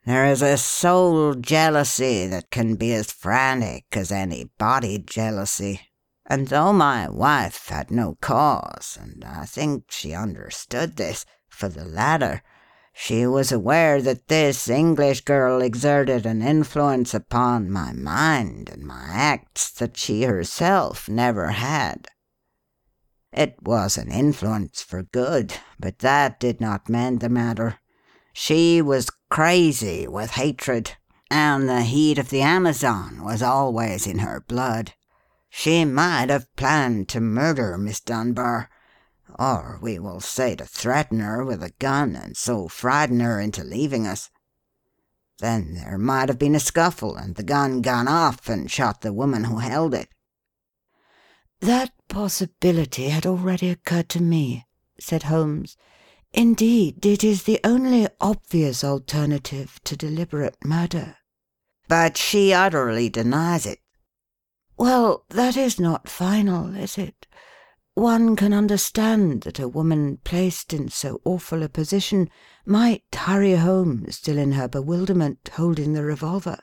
There 0.06 0.26
is 0.26 0.42
a 0.42 0.58
soul 0.58 1.34
jealousy 1.34 2.26
that 2.26 2.50
can 2.50 2.76
be 2.76 2.92
as 2.92 3.10
frantic 3.10 3.84
as 3.92 4.12
any 4.12 4.50
body 4.58 4.98
jealousy 4.98 5.80
and 6.26 6.48
though 6.48 6.72
my 6.72 7.08
wife 7.08 7.68
had 7.68 7.90
no 7.90 8.16
cause, 8.20 8.96
and 9.00 9.24
I 9.24 9.44
think 9.44 9.90
she 9.90 10.14
understood 10.14 10.96
this, 10.96 11.26
for 11.48 11.68
the 11.68 11.84
latter, 11.84 12.42
she 12.94 13.26
was 13.26 13.52
aware 13.52 14.00
that 14.00 14.28
this 14.28 14.70
English 14.70 15.20
girl 15.22 15.60
exerted 15.60 16.24
an 16.24 16.40
influence 16.40 17.12
upon 17.12 17.70
my 17.70 17.92
mind 17.92 18.70
and 18.70 18.84
my 18.84 19.04
acts 19.10 19.70
that 19.72 19.98
she 19.98 20.22
herself 20.22 21.08
never 21.08 21.48
had. 21.48 22.08
It 23.36 23.56
was 23.60 23.98
an 23.98 24.12
influence 24.12 24.80
for 24.80 25.02
good, 25.02 25.54
but 25.80 25.98
that 25.98 26.38
did 26.38 26.60
not 26.60 26.88
mend 26.88 27.18
the 27.18 27.28
matter. 27.28 27.80
She 28.32 28.80
was 28.80 29.10
crazy 29.28 30.06
with 30.06 30.30
hatred, 30.30 30.92
and 31.32 31.68
the 31.68 31.82
heat 31.82 32.16
of 32.16 32.30
the 32.30 32.42
Amazon 32.42 33.24
was 33.24 33.42
always 33.42 34.06
in 34.06 34.20
her 34.20 34.44
blood. 34.46 34.92
She 35.50 35.84
might 35.84 36.30
have 36.30 36.54
planned 36.54 37.08
to 37.08 37.20
murder 37.20 37.76
Miss 37.76 37.98
Dunbar, 37.98 38.70
or 39.36 39.80
we 39.82 39.98
will 39.98 40.20
say 40.20 40.54
to 40.54 40.64
threaten 40.64 41.18
her 41.18 41.44
with 41.44 41.60
a 41.60 41.72
gun 41.80 42.14
and 42.14 42.36
so 42.36 42.68
frighten 42.68 43.18
her 43.18 43.40
into 43.40 43.64
leaving 43.64 44.06
us. 44.06 44.30
Then 45.38 45.74
there 45.74 45.98
might 45.98 46.28
have 46.28 46.38
been 46.38 46.54
a 46.54 46.60
scuffle 46.60 47.16
and 47.16 47.34
the 47.34 47.42
gun 47.42 47.82
gone 47.82 48.06
off 48.06 48.48
and 48.48 48.70
shot 48.70 49.00
the 49.00 49.12
woman 49.12 49.44
who 49.44 49.58
held 49.58 49.92
it. 49.92 50.08
That 51.64 51.92
possibility 52.08 53.08
had 53.08 53.24
already 53.24 53.70
occurred 53.70 54.10
to 54.10 54.22
me, 54.22 54.66
said 55.00 55.22
Holmes. 55.22 55.78
Indeed, 56.30 57.06
it 57.06 57.24
is 57.24 57.44
the 57.44 57.58
only 57.64 58.06
obvious 58.20 58.84
alternative 58.84 59.80
to 59.84 59.96
deliberate 59.96 60.58
murder. 60.62 61.16
But 61.88 62.18
she 62.18 62.52
utterly 62.52 63.08
denies 63.08 63.64
it. 63.64 63.78
Well, 64.76 65.24
that 65.30 65.56
is 65.56 65.80
not 65.80 66.06
final, 66.06 66.76
is 66.76 66.98
it? 66.98 67.26
One 67.94 68.36
can 68.36 68.52
understand 68.52 69.44
that 69.44 69.58
a 69.58 69.66
woman 69.66 70.18
placed 70.22 70.74
in 70.74 70.90
so 70.90 71.22
awful 71.24 71.62
a 71.62 71.70
position 71.70 72.28
might 72.66 73.04
hurry 73.14 73.54
home, 73.54 74.04
still 74.10 74.36
in 74.36 74.52
her 74.52 74.68
bewilderment, 74.68 75.48
holding 75.54 75.94
the 75.94 76.04
revolver. 76.04 76.58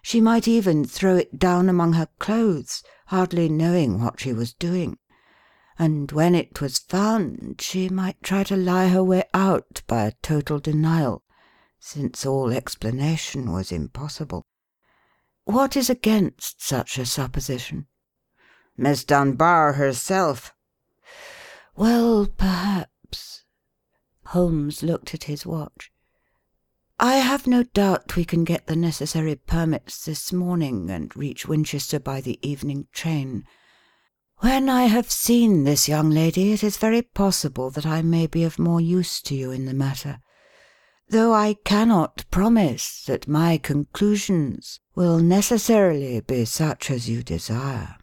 She 0.00 0.22
might 0.22 0.48
even 0.48 0.86
throw 0.86 1.16
it 1.16 1.38
down 1.38 1.68
among 1.68 1.92
her 1.92 2.08
clothes, 2.18 2.82
hardly 3.06 3.48
knowing 3.48 4.02
what 4.02 4.20
she 4.20 4.32
was 4.32 4.52
doing. 4.54 4.98
And 5.78 6.10
when 6.12 6.34
it 6.34 6.60
was 6.60 6.78
found, 6.78 7.60
she 7.60 7.88
might 7.88 8.22
try 8.22 8.44
to 8.44 8.56
lie 8.56 8.88
her 8.88 9.02
way 9.02 9.24
out 9.34 9.82
by 9.86 10.06
a 10.06 10.12
total 10.22 10.58
denial, 10.60 11.22
since 11.78 12.24
all 12.24 12.50
explanation 12.52 13.52
was 13.52 13.72
impossible. 13.72 14.46
What 15.44 15.76
is 15.76 15.90
against 15.90 16.62
such 16.62 16.98
a 16.98 17.04
supposition? 17.04 17.86
Miss 18.76 19.04
Dunbar 19.04 19.74
herself. 19.74 20.54
Well, 21.76 22.26
perhaps. 22.26 23.44
Holmes 24.26 24.82
looked 24.82 25.12
at 25.14 25.24
his 25.24 25.44
watch. 25.44 25.92
I 26.98 27.16
have 27.16 27.46
no 27.46 27.62
doubt 27.62 28.16
we 28.16 28.24
can 28.24 28.44
get 28.44 28.66
the 28.66 28.76
necessary 28.76 29.36
permits 29.36 30.04
this 30.04 30.32
morning 30.32 30.90
and 30.90 31.14
reach 31.16 31.46
Winchester 31.46 31.98
by 31.98 32.20
the 32.20 32.38
evening 32.48 32.86
train. 32.92 33.44
When 34.38 34.68
I 34.68 34.84
have 34.84 35.10
seen 35.10 35.64
this 35.64 35.88
young 35.88 36.10
lady, 36.10 36.52
it 36.52 36.62
is 36.62 36.76
very 36.76 37.02
possible 37.02 37.70
that 37.70 37.86
I 37.86 38.02
may 38.02 38.26
be 38.26 38.44
of 38.44 38.58
more 38.58 38.80
use 38.80 39.20
to 39.22 39.34
you 39.34 39.50
in 39.50 39.66
the 39.66 39.74
matter 39.74 40.20
though 41.08 41.34
I 41.34 41.54
cannot 41.64 42.24
promise 42.30 43.04
that 43.06 43.28
my 43.28 43.58
conclusions 43.58 44.80
will 44.94 45.18
necessarily 45.18 46.20
be 46.20 46.44
such 46.44 46.90
as 46.90 47.08
you 47.08 47.22
desire. 47.22 47.96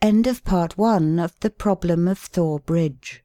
End 0.00 0.26
of 0.26 0.44
part 0.44 0.78
one 0.78 1.18
of 1.18 1.38
The 1.40 1.50
Problem 1.50 2.06
of 2.06 2.18
Thor 2.18 2.60
Bridge 2.60 3.24